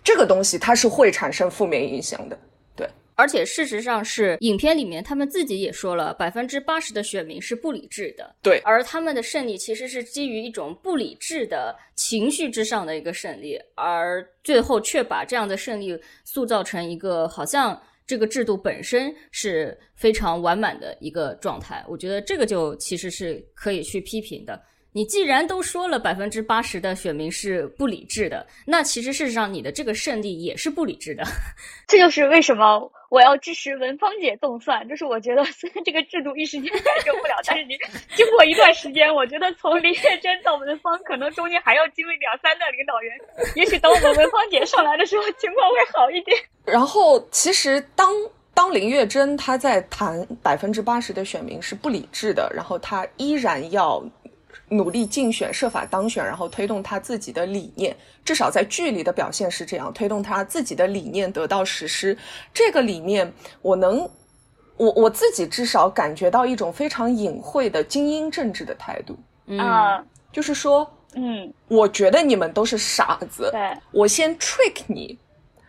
[0.02, 2.38] 这个东西它是会产生负面影响的。
[3.16, 8.34] 对，而且事实上是影片里面他们自己也说了，百分之八十的选民是不理智的。
[8.42, 21.84] 对，而他们的胜利其实是基于一种不理智的情绪之上的一个胜利，而最后却把这样的胜利塑造成一个好像这个制度本身是非常完满的一个状态。
[21.88, 24.60] 我觉得这个就其实是可以去批评的。
[24.92, 31.22] 你既然都说了百分之八十的选民是不理智的，那其实事实上你的这个胜利也是不理智的。
[31.86, 34.88] 这就是为什么我要支持文芳姐动算。
[34.88, 37.76] 就是我觉得 虽然这个制度一时间改正不了，但是你
[38.14, 43.12] 经过一段时间，我觉得从林月珍到文芳，可能中间还要经历两三代领导人。
[43.54, 46.34] 也许等我们文芳姐上来的时候，情况会好一点。
[46.64, 48.10] 然后，其实当
[48.54, 54.02] 当林月珍她在谈百分之八十的选民是不理智的，然后她依然要。
[54.70, 57.94] 努力竞选，设法当选，然后推动他自己的理念。
[58.24, 62.16] 至少在剧里的表现是这样，推动他自己的理念得到实施。
[62.54, 64.08] 这个里面，我能，
[64.76, 69.18] 我我自己至少感觉到一种非常隐晦的精英政治的态度。
[69.58, 73.50] 啊，就是说，嗯，我觉得你们都是傻子。
[73.50, 75.18] 对，我先 trick 你，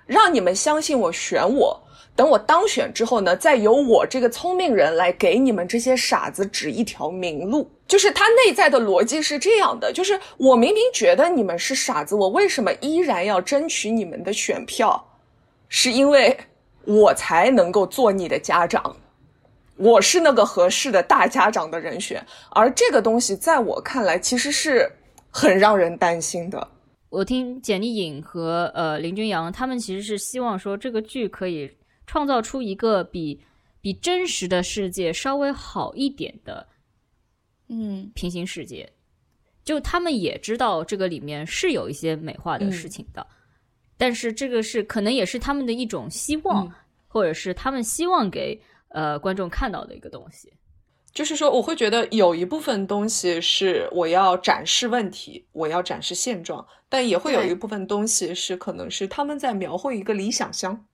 [0.06, 1.82] 让你们相信我选我。
[2.16, 7.72] 等我当选之后呢，再由我这个聪明人来给你们这些傻子指一条明路。
[7.88, 15.04] 就是他内在的逻辑是这样的：就是我明明觉得你们是傻子，我为什么依然要争取你们的选票？
[15.68, 16.38] 是因为
[16.86, 18.96] 我才能够做你的家长，
[19.78, 22.24] 我是那个合适的大家长的人选。
[22.52, 24.92] 而这个东西在我看来，其实是
[25.30, 26.68] 很让人担心的。
[27.10, 31.72] 我听简丽颖和呃林君阳他们其实是希望说这个剧可以。
[32.12, 33.40] 创造出一个比
[33.80, 36.68] 比真实的世界稍微好一点的，
[37.70, 38.92] 嗯，平行世界。
[39.64, 43.26] 就他们也知道这个里面是有一些美化的事情的，
[43.96, 46.70] 但是这个是可能也是他们的一种希望，
[47.08, 50.52] 或者是他们希望给呃观众看到的一个东西。
[51.14, 60.86] 就是说，我会觉得有一部分东西是我要展示问题，我要展示现状，但也会有一部分东西是可能是他们在描绘一个理想乡。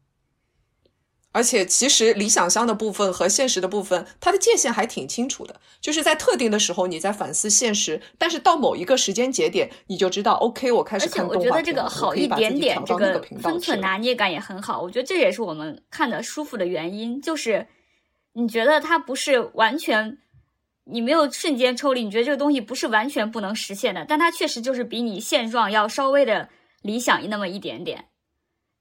[1.37, 5.61] 而且，其实理想乡的部分和现实的部分，它的界限还挺清楚的。
[5.79, 14.81] 就是在特定的时候，你在反思现实；但是到某一个时间节点，你就知道，OK，我开始看动画我觉得这个好一点点，这个分寸拿捏感也很好。
[14.81, 17.21] 我觉得这也是我们看的舒服的原因。
[17.21, 17.67] 就是
[18.33, 20.17] 你觉得它不是完全，
[20.85, 26.49] 你没有瞬间抽离，你觉得这个东西不是完全不能实现的，但它确实就是比你现状要稍微的
[26.81, 28.05] 理想那么一点点，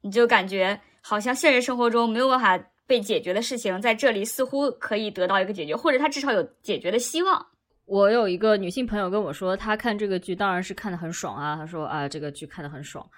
[0.00, 0.80] 你就感觉。
[1.08, 7.46] 好像现实生活中没有办法被解决的事情，在这里似乎可以得到一个解决，或者他至少有解决的希望。
[7.84, 11.54] 我有一个女性朋友跟我说，她看这个剧当然是看得很爽啊。
[11.54, 13.08] 她说啊，这个剧看得很爽。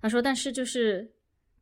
[0.00, 1.06] 她说，但是就是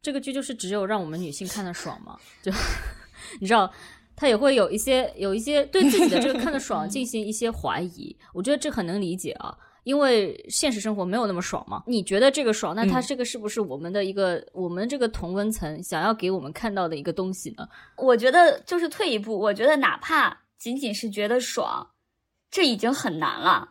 [0.01, 2.17] 这个剧就是只有让我们女性看得爽嘛？
[2.41, 2.53] 就
[3.41, 3.69] 你知道，
[4.15, 8.17] 她也会有一些有一些对自己的这个看得爽 进行一些怀疑。
[8.33, 9.53] 我觉得这很能理解啊，
[9.85, 11.83] 因为现实生活没有那么爽嘛。
[11.87, 17.69] 你觉得这个爽，那它嗯这个是不是我们的一个、我们这个同温层想要给我们看到的一个东西呢？
[17.97, 21.89] 我觉得就是退一步，我觉得哪怕仅仅是觉得爽，
[22.51, 23.71] 这已经很难了。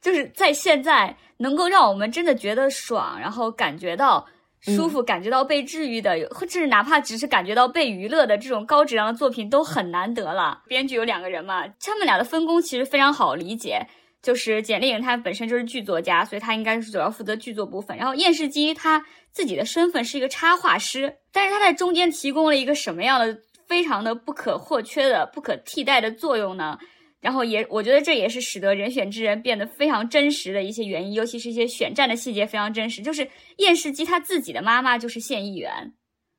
[0.00, 4.24] 就是在现在能够让我们真的觉得爽，然后感觉到
[4.60, 10.62] 舒服，感觉到被治愈的，或者是哪怕只是感觉到被娱乐的这种高质量的作品都很难得了。
[10.68, 13.84] 编剧有两个人嘛，他们俩的分工其实非常好理解。
[14.22, 17.96] 就是简丽颖，她本身就是剧作家，所以她应该是主要负责剧作部分。
[17.96, 26.78] 然后燕世基他自己的身份是一个插画师，但是他在中间提供了一个什么样的非常的不可或缺的、不可替代的作用呢？
[27.20, 33.02] 然后也，我觉得这也是使得人选之人变得非常真实的一些原因，尤其是一些选战的细节非常真实。
[33.02, 35.92] 就是燕世基他自己的妈妈就是县议员，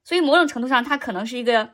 [0.05, 1.65] 所以某种程度上他可能是一个，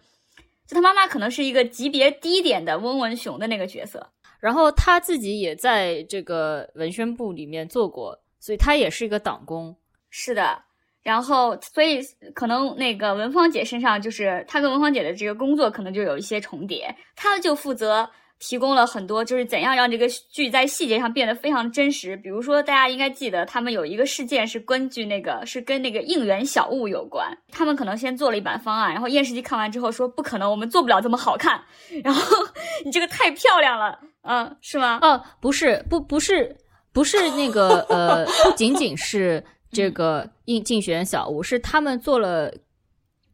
[0.67, 4.11] 就他妈妈可能是一个级别低点的温文雄的那个角色。
[4.45, 9.75] 然后他自己也在这个文宣部里面做过，所以他也是一个党工。
[10.11, 10.61] 是的，
[11.01, 11.99] 然后所以
[12.35, 22.15] 可能那个文芳姐身上就是她跟文芳姐的这个工作可能就有一些重叠，她就负责提供了很多就是怎样让这个剧在细节上变得非常真实。
[22.17, 31.59] 比如说大家应该记得，他们有一个事件是根据那个是跟那个应援小物有关，他们可能先做了一版方案，然后验视机看完之后说不可能，我们做不了这么好看，
[32.03, 32.21] 然后
[32.85, 34.99] 你这个太漂亮了，嗯，是吗？
[35.01, 36.55] 哦，不是，不不是
[36.91, 42.51] 不是那个 呃，不仅仅是这个 应竞选小屋，是他们做了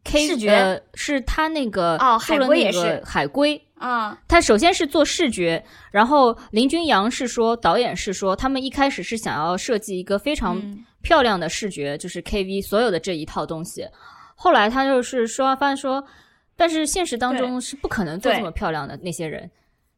[0.04, 3.62] K 视觉呃，是他那个哦海做了那个龟也是海龟。
[3.82, 13.84] 啊、他首先是做视觉，然后林君阳是说，导演是说，他们一开始是想要设计一个非常嗯漂亮的视觉，就是 KV 所有的这一套东西。
[14.36, 16.04] 后来他就是说，发现说，
[16.56, 19.50] 但是现实当中是不可能做这么漂亮的那些人，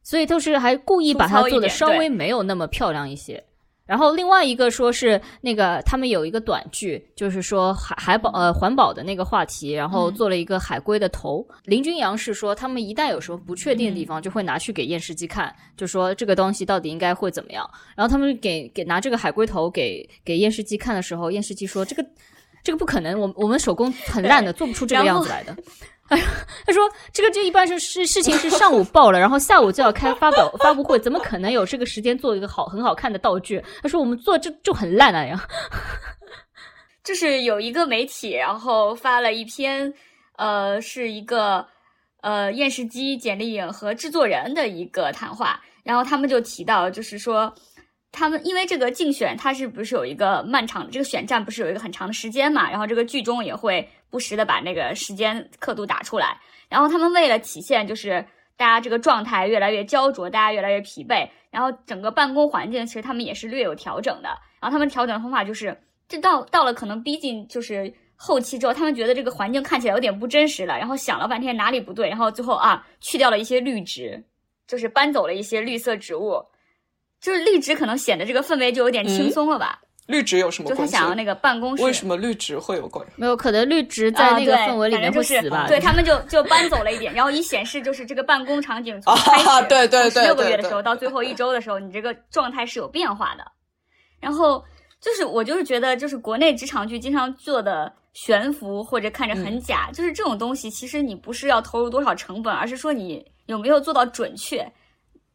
[0.04, 3.42] 所以都是还故意把它做的稍微没有那么漂亮一些。
[3.86, 11.46] 然后另外一个说是那个他们有一个短剧，就是说海海保呃环保的那个话题，然后嗯做了一个海龟的头。
[11.64, 17.68] 林君阳是说他们一旦有什么不确定的嗯地方，就会拿去给验视机看，就说这个东西到底应该会怎么样。
[17.94, 22.02] 然后他们给给拿这个海龟头给给验视机看的时候，验视机说这个
[22.62, 25.54] 这个不可能，我我们手工很烂的，做不出这个样子来的。
[26.08, 26.24] 哎呀，
[26.66, 33.62] 他说这个这一般是是事情是上午报了，然后下午就要开发表发布会，怎么可能有这个时间做一个好很好看的道具？
[33.82, 35.42] 他说我们做这就很烂啊呀。
[37.02, 39.92] 就是有一个媒体，然后发了一篇，
[40.36, 41.66] 呃，是一个
[42.20, 47.54] 呃验尸机、简历影和制作人的一个谈话，然后他们就提到，就是说。
[48.16, 52.70] 他们因为这个竞选，它是不是有一个漫长的这个选战，不是有一个很长的时间嘛？
[52.70, 56.38] 然后这个剧中也会不时的把那个时间刻度打出来。
[56.68, 58.24] 然后他们为了体现就是
[58.56, 64.28] 大家这个状态越来越焦灼，大家越来越疲惫，然后整个办公环境其实他们也是略有调整的。
[64.60, 74.24] 然后他们调整的方法就是，这到到了可能逼近就是后期之后，他们觉得这个环境看起来有点不真实了，然后想了半天哪里不对，然后最后啊去掉了一些绿植，
[74.68, 76.40] 就是搬走了一些绿色植物。
[77.20, 79.80] 就是绿植可能显得这个氛围就有点轻松了吧？
[80.06, 80.92] 绿植有什么就他关系？
[80.92, 83.04] 想要那个办公室，为什么绿植会有关？
[83.16, 85.66] 没有，可能绿植在那个氛围里面会死吧？
[85.66, 93.44] 对他们就就搬走了一点，然后一显示就是这个办公场景从啊开始对对对六个月的时候到最后一周的时候，你这个状态是有变化的。
[94.20, 94.62] 然后
[95.00, 104.66] 就是我就是觉得，就是国内职场剧经常做的悬浮或者看着嗯很假，就是这种东西，其实你不是要投入多少成本，而是说你有没有做到准确，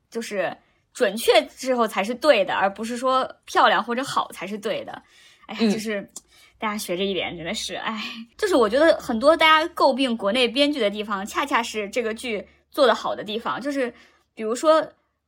[0.09, 0.55] 就是
[1.00, 4.91] 准确之后才是对的，而不是说漂亮或者好才是对的。
[5.47, 6.10] 哎呀，嗯就是。
[6.62, 8.04] 大家学这一点真的是，哎，
[8.38, 13.62] 就是我觉得很多大家诟病国内编剧的地方，恰恰是这个剧做得好的地方。
[13.62, 13.93] 就是
[14.36, 14.82] 比如说，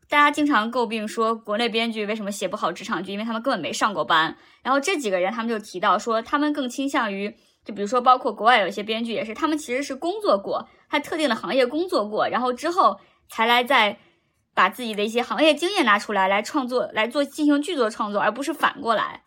[0.10, 4.36] 大家经常诟病说国内编剧为什么写不好职场剧，因为他们根本没上过班。
[4.62, 13.00] 然后这几个人他们就提到说，他们更倾向于，就比如说包括国外有一些编剧也是，他们其实是工作过，他特定的行业工作过，然后之后
[13.30, 13.98] 才来再
[14.54, 19.22] 把自己的一些行业经验拿出来来创作，来做进行剧作创作，而不是反过来，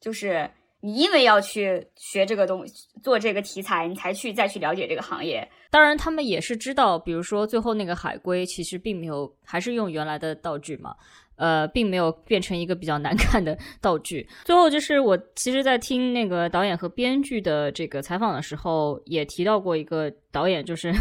[0.00, 0.50] 就是。
[0.84, 5.48] 你因为要去学这个东西，做这个题材，你才去再去了解这个行业。
[5.70, 10.92] 当然，他们也是知道，比如说最后那个海龟，其实并没有，还是用原来的道具嘛，
[11.36, 14.28] 呃，并没有变成一个比较难看的道具。
[14.44, 20.92] 最后就是我其实，在听那个导演和编剧的这个采访的时候，也提到过一个导演，就是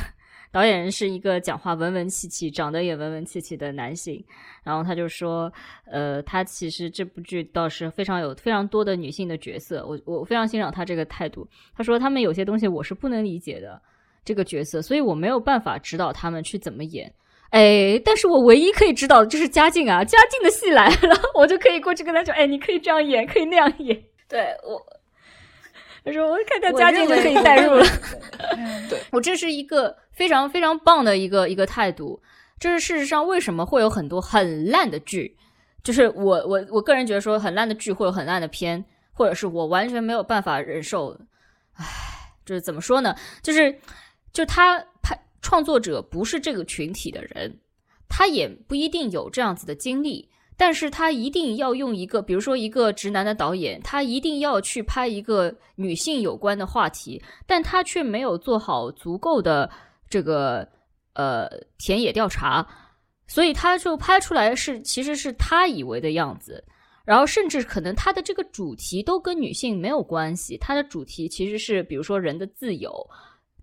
[0.51, 4.23] 导演是一个讲话文文气气、长得也文文气气的男性。
[4.63, 5.51] 然后他就说，
[5.85, 11.47] 呃，他其实这部剧倒是非常有非常多的女性的角色，我我非常欣赏他这个态度。
[11.75, 13.81] 他说他们有些东西我是不能理解的。
[14.23, 17.11] 这个角色，所以我没有办法指导他们去怎么演。
[17.49, 23.99] 哎，但是我唯一可以指导的就是嘉靖啊，嘉靖的戏来了， 我就可以过去跟他说，哎，你可以这样演，可以那样演。
[24.29, 24.79] 对我，
[26.03, 27.85] 他说我看看家境就可以代入了。
[28.57, 32.21] 嗯， 对我这是一个非常非常棒的一个一个态度。
[32.59, 35.35] 这是事实上为什么会有很多很烂的剧，
[35.83, 38.83] 就是我我我个人觉得说很烂的剧或者很烂的片，
[39.13, 41.15] 或者是我完全没有办法忍受。
[41.73, 41.85] 唉，
[42.45, 43.15] 就是怎么说呢？
[43.43, 43.75] 就是
[44.33, 47.59] 就他拍创作者不是这个群体的人，
[48.09, 50.30] 他也不一定有这样子的经历。
[50.61, 59.67] 但是他一定要用一个，比如说一个直男的导演，他一定要去拍一个女性有关的话题，但他却没有做好足够的
[60.07, 60.67] 这个
[61.13, 61.49] 呃
[61.79, 62.63] 田野调查，
[63.25, 66.63] 所以他就拍出来是其实是他以为的样子，
[67.05, 72.93] 然后甚至可能他的这个主题都跟女性没有关系，他的主题其实是比如说人的自由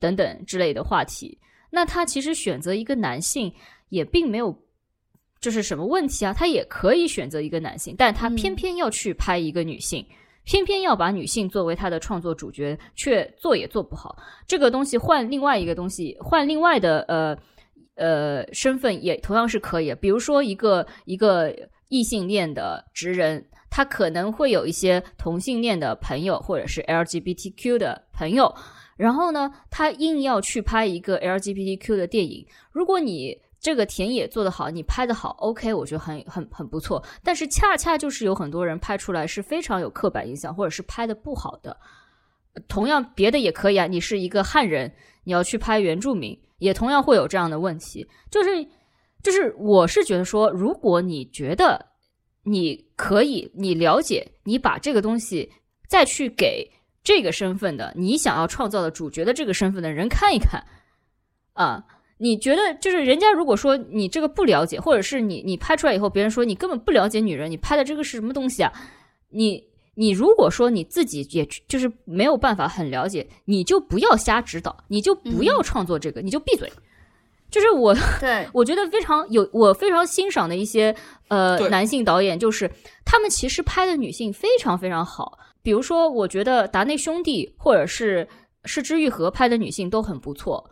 [0.01, 1.39] 等等之类的话题，
[1.71, 3.55] 那他其实选择一个男性
[3.89, 4.53] 也并没有。
[5.41, 6.33] 就是什么问题啊？
[6.33, 10.05] 他也可以选择一个男性，但他偏偏要去拍一个女性，
[10.45, 14.17] 偏偏要把女性作为他的创作主角，却做也做不好。
[14.47, 17.39] 这个东西换另外一个东西，换另外的呃
[17.95, 19.95] 呃身份也同样是可以。
[19.95, 21.55] 比如说一个一个
[21.89, 28.53] 异性恋的直人，他可能会有一些同性恋的朋友，或者是 LGBTQ 的朋友，
[28.97, 32.47] 然后呢，他硬要去拍一个 LGBTQ 的电影。
[32.73, 37.05] 如果你这个田野做得好，你拍的好，OK，我觉得很很很不错。
[37.25, 41.77] 但是恰恰就是有很多人拍出来是非常有刻板印象，或者是拍的不好的。
[42.69, 44.93] 同样别的也可以啊，你是一个汉人，
[45.25, 48.07] 你要去拍原住民，也同样会有这样的问题。
[48.31, 48.51] 就是
[49.25, 51.85] 就是，我是觉得说，如果你觉得
[52.45, 55.53] 你可以，你了解，你把这个东西
[55.89, 56.69] 再去给
[57.03, 60.65] 这个身份的你想要创造的主角的这个身份的人看一看
[61.55, 61.85] 啊。
[62.19, 68.73] 你觉得就是人家如果说你这个不了解，或者是你你拍出来以后，别人说你根本不了解女人，你拍的这个是什么东西啊？
[69.31, 69.63] 你
[69.95, 76.71] 你如果说你自己也就是没有办法很了解，你就不要瞎指导，你就不要创作这个，你就闭嘴。
[77.51, 80.95] 就是我对 我觉得非常有我非常欣赏的一些
[81.29, 82.71] 呃男性导演，就是
[83.05, 85.39] 他们其实拍的女性非常非常好。
[85.63, 88.27] 比如说，我觉得达内兄弟或者是
[88.65, 90.69] 失之愈合拍的女性都很不错。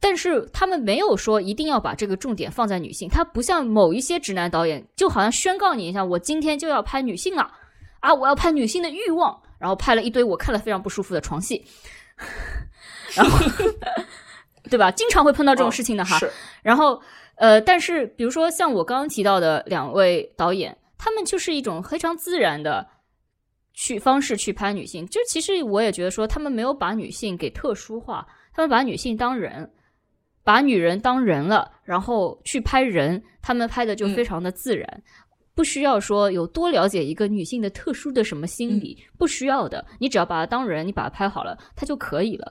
[0.00, 7.50] 但是他们没有说一定要把这个重点放在女性，他不像某一些直男导演，就好像宣告你一下，我今天就要拍女性了，
[7.98, 11.64] 啊，我要拍女性的欲望，然后拍了一堆我看了非常不舒服的床戏，
[13.16, 13.38] 然后，
[14.70, 14.88] 对吧？
[14.92, 16.16] 经常会碰到这种事情的哈。
[16.62, 17.02] 然后，
[17.34, 22.86] 呃，但是比如说像我刚刚提到的两位导演，他们就是一种非常自然的
[23.74, 28.24] 去方式去拍女性，就其实我也觉得说，他们没有把女性给特殊化，
[28.54, 29.68] 他们把女性当人。
[30.48, 35.02] 把女人当人了，然后去拍人，他们拍的就非常的自然，
[35.54, 39.84] 不需要说有多了解一个女性的特殊的什么心理，不需要的。
[39.98, 42.50] 你只要把她当人，你把她拍好了，她就可以了。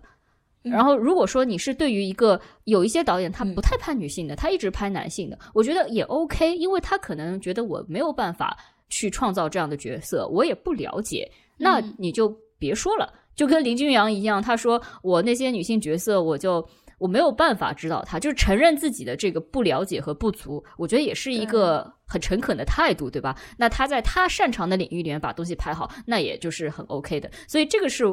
[0.62, 8.56] 然后，如果说你是对于一个有一些导演他不太拍女性的，他一直拍男性的，我觉得也 OK，因为他可能觉得我没有办法
[8.90, 11.28] 去创造这样的角色，我也不了解，
[11.58, 13.12] 那你就别说了。
[13.36, 16.64] 就跟林君阳一样，他说我那些女性角色，我就。
[17.00, 23.36] 我没有办法知道他，就是承认自己的这个不了解和不足，我觉得也是一个很诚恳的态度，对吧？
[23.58, 27.30] 那他在他擅长的领域里面把东西拍好，那也就是很 OK 的。
[27.48, 28.04] 所以这个是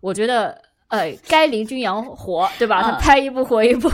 [0.00, 2.80] 我觉得，呃，该林君阳火，对吧？
[2.80, 3.88] 他拍一部火一部，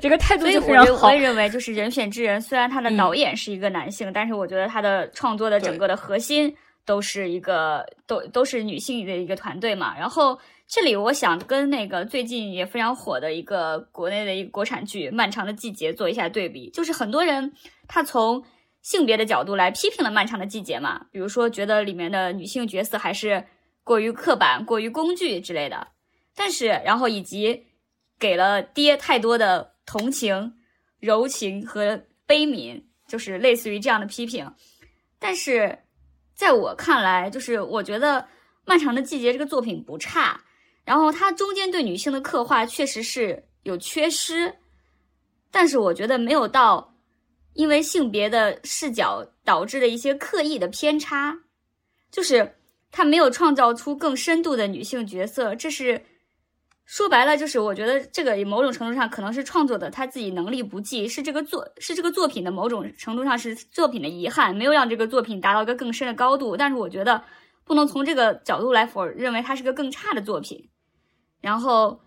[0.00, 1.08] 这个态度就非常好。
[1.08, 6.54] 我也认为，就是人选之人，虽然他的导演是一个男性，但是我觉得他的创作的整个的核心
[6.86, 10.38] 都是一个都都是女性的一个团队嘛，然后。
[10.72, 17.52] 这里我想跟那个最近也非常火的一个国内的一个国产剧《漫长的季节》做一下对比，就是很多人
[17.86, 18.42] 他从
[18.80, 23.44] 性别的角度来批评了《漫长的季节》嘛，比如说觉得里面的女性角色还是
[23.84, 25.88] 过于刻板、过于工具之类的，
[26.34, 27.66] 但是然后以及
[28.18, 30.54] 给了爹太多的同情、
[31.00, 34.50] 柔情和悲悯，就是类似于这样的批评，
[35.18, 35.80] 但是
[36.34, 38.22] 在我看来，就是我觉得
[38.64, 40.40] 《漫长的季节》这个作品不差。
[40.84, 44.52] 然后它中间对女性的刻画确实是有缺失，
[45.50, 46.94] 但是我觉得没有到
[47.54, 51.38] 因为性别的视角导致的一些刻意的偏差，
[52.10, 52.56] 就是
[52.90, 55.54] 它没有创造出更深度的女性角色。
[55.54, 56.02] 这是
[56.84, 66.56] 说白了，就是我觉得这个某种程度上可能是创作的他自己能力不济，是这个作是这个作品的某种程度上是作品的遗憾，没有让这个作品达到一个更深的高度。
[66.56, 67.22] 但是我觉得
[67.64, 70.68] 不能从这个角度来否认为它是个更差的作品。
[71.42, 72.00] 然后，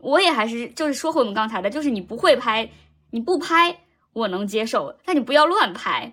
[0.00, 2.68] 我也还是就是说回我们刚才的，就是你不会拍，
[3.10, 3.74] 你不拍，
[4.12, 6.12] 我能接受，但你不要乱拍。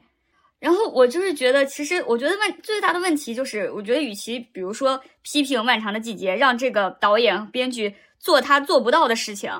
[0.60, 9.52] 然后我就是觉得，其实我觉得问最大的问题就是，我觉得与其比如说批评《漫长的季节》，让这个导演编剧做他做不到的事情，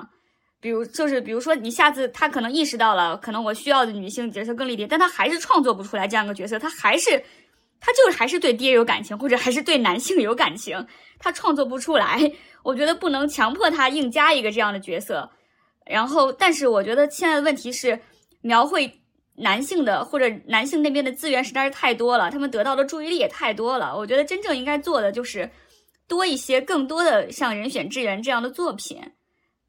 [0.60, 7.22] 比如就是比如说你下次他可能意识到了，可能我需要的女性角色更立体，但他还是创作不出来这样一个角色，他还是
[7.80, 10.86] 他就是还是对爹有感情，或者还是对男性有感情，
[11.18, 12.32] 他创作不出来。
[12.64, 15.30] 我觉得不能强迫他硬加一个这样的角色。
[15.86, 18.00] 然后，但是我觉得现在的问题是
[18.40, 19.00] 描绘。
[19.36, 23.92] 男性的或者男性那边的资源实在是太多了，他们得到的注意力也太多了。
[23.92, 25.50] 我觉得真正应该做的就是
[26.06, 29.02] 多一些更多的像《人选之人》这样的作品，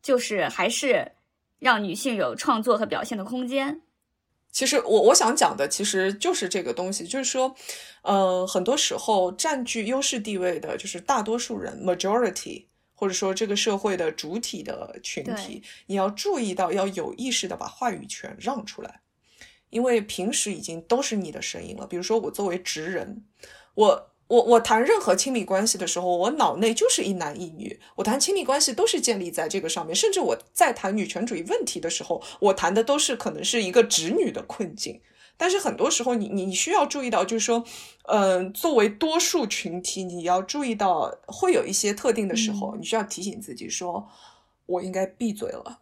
[0.03, 1.13] 就是还是
[1.57, 3.81] 让女性有创作和表现的空间。
[4.51, 7.55] 其实我我想讲的其实就是这个东西，就是说，
[8.03, 12.65] 呃，很多时候占据优势地位的就是大多数人 （majority），
[12.95, 19.01] 或者说这个社会的主体的群体，你要注意到，要有意识的把话语权让出来。
[19.69, 21.85] 因为平时已经都是你的声音了。
[21.85, 23.25] 比如说，我作为直人，
[23.73, 27.81] 我我我谈任何亲密关系的时候，我脑内就是一男一女。
[27.95, 29.93] 我谈亲密关系都是建立在这个上面。
[29.93, 35.01] 甚至我在谈女权主义问题的时候，我谈的都是可能是一个直女的困境。
[35.37, 37.63] 但是很多时候，你你你需要注意到，就是说，
[38.07, 44.07] 嗯，作为多数群体，你要注意到会有一些特定的时候，你需要提醒自己说，
[44.65, 45.79] 我应该闭嘴了。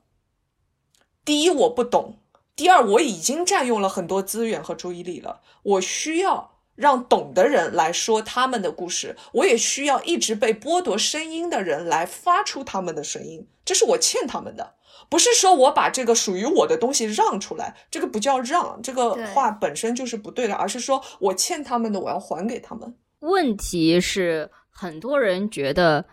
[1.24, 2.18] 第一，我不懂。
[2.56, 14.76] 第二，我已经占用了很多资源和注意力了，我需要让懂的人来说他们的故事，我也需要一直被剥夺声音的人来发出他们的声音，这是我欠他们的，
[15.10, 22.96] 不是说我把这个属于我的东西让出来，这个不叫让，这个话本身就是不对的，而是说我欠他们的，我要还给他们。
[23.20, 26.06] 问题是，很多人觉得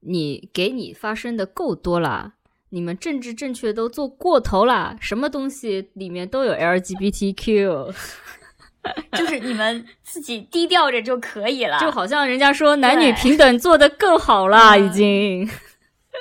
[0.00, 2.34] 你给你发声的够多了。
[2.70, 7.94] 你们政治正确都做过头了，什么东西里面都有 LGBTQ，
[9.16, 11.78] 就是你们自己低调着就可以了。
[11.80, 15.48] 就好像人家说男女平等做的更好了，已经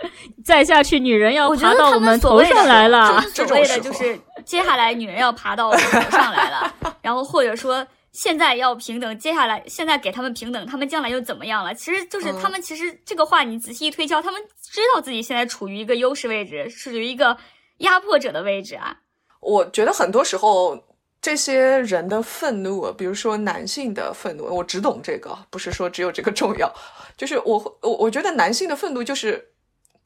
[0.44, 3.22] 再下去女人要爬到我们头上来了。
[3.34, 7.86] 所谓的就是接下来女人要爬到我们头上来了， 然后或者说。
[8.14, 11.72] 现在要平等，接下来现在给他们平等，他们将来又怎么样了？
[11.76, 14.42] 其实就是他们其实这个话你仔细一推敲，他们
[14.72, 17.38] 知道自己现在处于一个优势位置，属于一个
[17.80, 18.98] 压迫者的位置啊。
[19.40, 20.84] 我觉得很多时候
[21.22, 26.74] 这些人的愤怒，比如说男性的愤怒，我只懂这个，不是说只有这个重要。
[27.16, 29.48] 就是我我我觉得男性的愤怒就是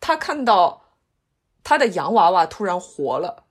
[0.02, 0.98] 他看到
[1.64, 3.46] 他的洋娃娃突然活了，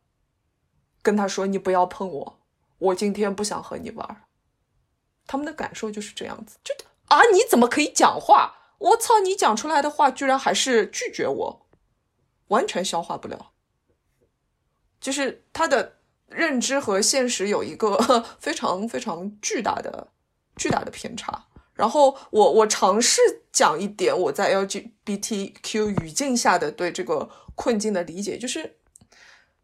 [1.00, 2.40] 跟他说：“你不要碰我，
[2.78, 4.24] 我今天不想和你玩。”
[5.26, 6.74] 他们的感受就是这样子，就
[7.06, 8.56] 啊，你怎么可以讲话？
[8.78, 11.66] 我操，你讲出来的话居然还是拒绝我，
[12.48, 13.52] 完全消化不了。
[15.00, 17.96] 就是他的认知和现实有一个
[18.40, 20.08] 非常非常巨大的
[20.56, 21.46] 巨大的偏差。
[21.80, 23.20] 然后我我尝试
[23.50, 28.76] 讲一点我在 LGBTQ 语境下的对这个困境的理解，就是。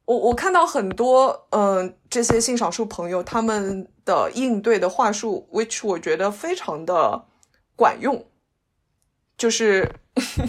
[0.07, 7.25] 我我看到很多，嗯，这些性少数朋友他们的应对的话术，which 我觉得非常的
[7.75, 8.25] 管用。
[9.37, 9.91] 就是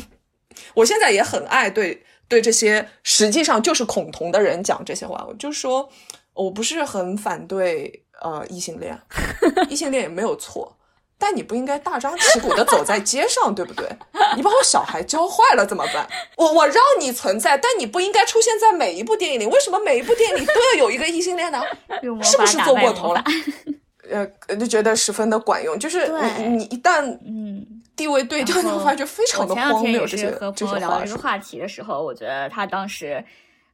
[0.77, 5.89] 我现在也很爱对对这些实际上就是恐同的人讲这些话，我就说
[6.35, 8.95] 我不是很反对呃异性恋，
[9.71, 10.77] 异性恋也没有错。
[11.19, 13.87] 但你不应该大张旗鼓的走在街上， 对不对？
[14.35, 16.07] 你把我小孩教坏了怎么办？
[16.37, 19.45] 我我让你存在，但你不应该出现在每一部电影里。
[19.47, 21.61] 为什么每一部电影里都要有一个异性恋呢？
[22.23, 23.23] 是不是做过头了？
[24.09, 25.77] 呃，就觉得十分的管用。
[25.77, 26.07] 就是
[26.37, 27.65] 你你一旦嗯
[27.95, 30.05] 地位对调，你会发觉非常的荒谬。
[30.05, 33.21] 这些和朋友聊这个话题的时候，我觉得他当时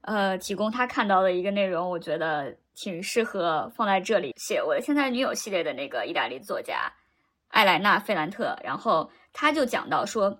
[0.01, 6.91] 呃提供他看到的一个内容，我觉得挺适合放在这里写《我的现在女友》系列的那个意大利作家。
[7.53, 10.35] 艾莱娜·费兰特，然后他就讲到说，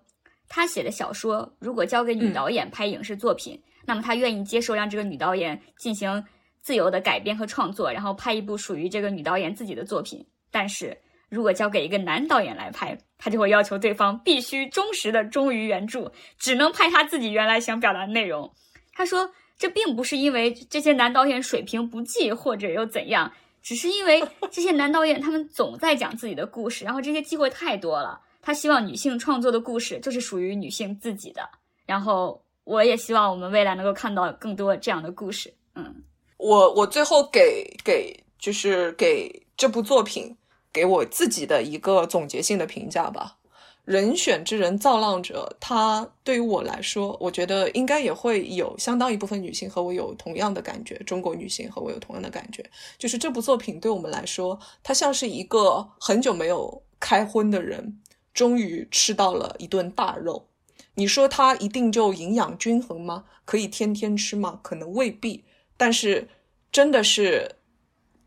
[0.50, 6.24] 他写的小说如果交给女导演拍影视作品，那么他愿意接受让这个女导演进行
[6.62, 10.26] 自由的改编和创作，然后拍一部属于这个女导演自己的作品。
[10.50, 10.98] 但是
[11.30, 18.52] 如果交给一个男导演来拍，他就会要求对方必须忠实的忠于原著，只能拍他自己原来想表达的内容。
[18.92, 23.32] 他说，这并不是因为这些男导演水平不济，或者又怎样。
[23.64, 24.22] 只是因为
[24.52, 28.22] 这些男导演他们总在讲自己的故事，然后这些机会太多了。
[28.42, 31.50] 他希望女性创作的故事就是属于女性自己的。
[31.86, 35.54] 然后我也希望我们未来能够看到更多这样的故事。
[35.76, 36.04] 嗯，
[36.38, 40.36] 我我最后给给就是给这部作品
[40.74, 43.38] 给我自己的一个总结性的评价吧。
[43.86, 52.64] 人选之人造浪者，他对于我来说，我觉得应该也会有相当一部分女性和我有同样的感觉，中国女性和我有同样的感觉，
[52.98, 58.00] 就是这部作品对我们来说，它像是一个很久没有开荤的人，
[58.34, 60.48] 终于吃到了一顿大肉。
[60.96, 63.26] 你说它一定就营养均衡吗？
[63.44, 64.60] 可以天天吃吗？
[64.64, 65.44] 可能未必，
[65.76, 66.30] 但是
[66.72, 67.56] 真的是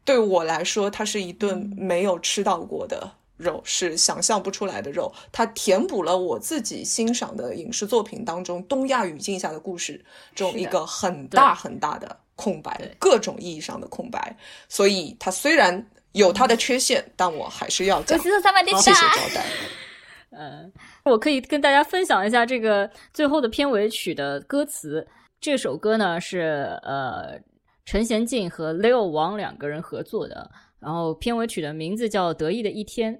[0.05, 3.13] 对我来说，它是一顿没有吃到过的。
[3.37, 10.05] 肉是想象不出来的肉，它填补了我自己欣赏的影视作品当中东亚语境下的故事
[10.35, 14.37] 这种一个很大很大的空白，各种意义上的空白。
[14.69, 18.19] 所以它虽然有它的缺陷，但我还是要讲。
[18.19, 19.45] 谢谢招待。
[20.39, 20.73] 嗯，
[21.05, 25.07] 我可以跟大家分享一下这个最后的片尾曲的歌词。
[25.41, 27.39] 这首歌呢是呃
[27.85, 30.51] 陈贤进和 Leo 王两个人合作的。
[30.87, 33.13] 然后片尾曲的名字叫《得意的一天》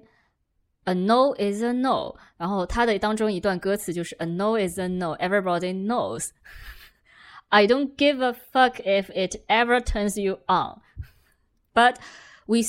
[0.85, 2.13] ，A no is a no。
[2.37, 6.29] 然后它的当中一段歌词就是 A no is a no，everybody knows。
[7.49, 11.97] I don't give a fuck if it ever turns you on，but
[12.45, 12.59] we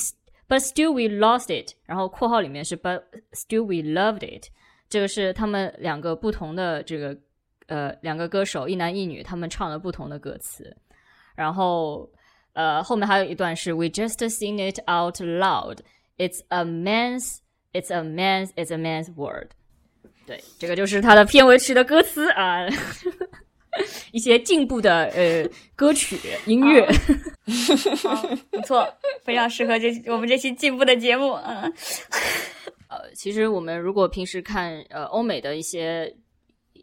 [0.49, 1.75] but still we lost it。
[1.85, 4.49] 然后括号里面是 But still we loved it。
[4.89, 7.17] 这个是他们两个不同的这个
[7.67, 10.75] 呃两个歌手，一男一女，他们唱了不同的歌词。
[11.37, 12.11] 然后。
[12.53, 15.79] 呃，后面还有一段是 We just sing it out loud.
[16.17, 17.37] It's a man's,
[17.73, 19.49] it's a man's, it's a man's word.
[20.25, 22.67] 对，这个就是它的片尾曲的歌词啊，
[24.11, 26.85] 一些进步的呃歌曲音乐，
[28.51, 28.87] 不错，
[29.23, 31.33] 非常适合这我们这期进步的节目。
[31.45, 31.61] 嗯，
[32.89, 36.13] 呃，其实我们如果平时看呃欧美的一些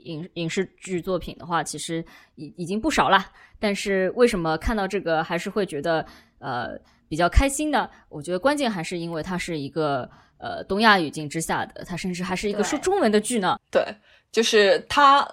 [0.06, 2.04] 影影视剧作品的话，其实
[2.36, 3.24] 已已经不少了。
[3.58, 6.04] 但是为什么看到这个还是会觉得
[6.38, 6.78] 呃
[7.08, 7.88] 比较开心呢？
[8.08, 10.08] 我觉得关键还是因为它是一个
[10.38, 13.58] 呃东亚语境之下的，它甚至还是一个说中文的剧呢。
[13.70, 13.82] 对，
[14.30, 15.26] 就是它，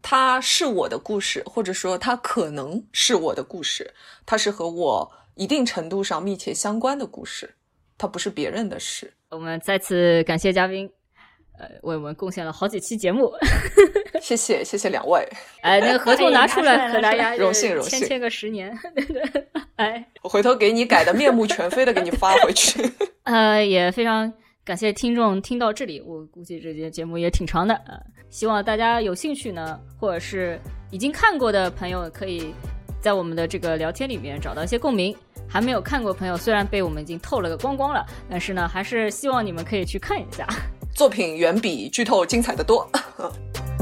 [0.00, 3.92] 它是我的故事，或者说它可能是我的故事，
[4.24, 7.54] 它是和我一定程度上密切相关的故事，
[7.98, 9.12] 它不是别人的事。
[9.30, 10.88] 我们再次感谢嘉宾。
[11.58, 13.32] 呃，为我们贡献了好几期节目，
[14.26, 15.24] 谢谢谢谢两位。
[15.60, 18.76] 哎，那个合同拿出来，和大家荣幸荣幸，签签个十年。
[19.76, 22.82] 哎，我回头给你改的面目全非的给你发回去。
[23.22, 24.32] 呃，也非常
[24.64, 27.96] 感谢听众听到这里，我估计这节节目也挺长的呃，
[28.28, 32.52] 希望大家有兴趣呢，或者是已经看过的朋友，可以
[33.00, 35.16] 在我们的这个聊天里面找到一些共鸣。
[35.48, 40.44] 还没有看过朋友，虽然被我们已经透了个光光了，但是呢，还是希望你们可以去看一下。
[40.92, 42.90] 作品远比剧透精彩的多。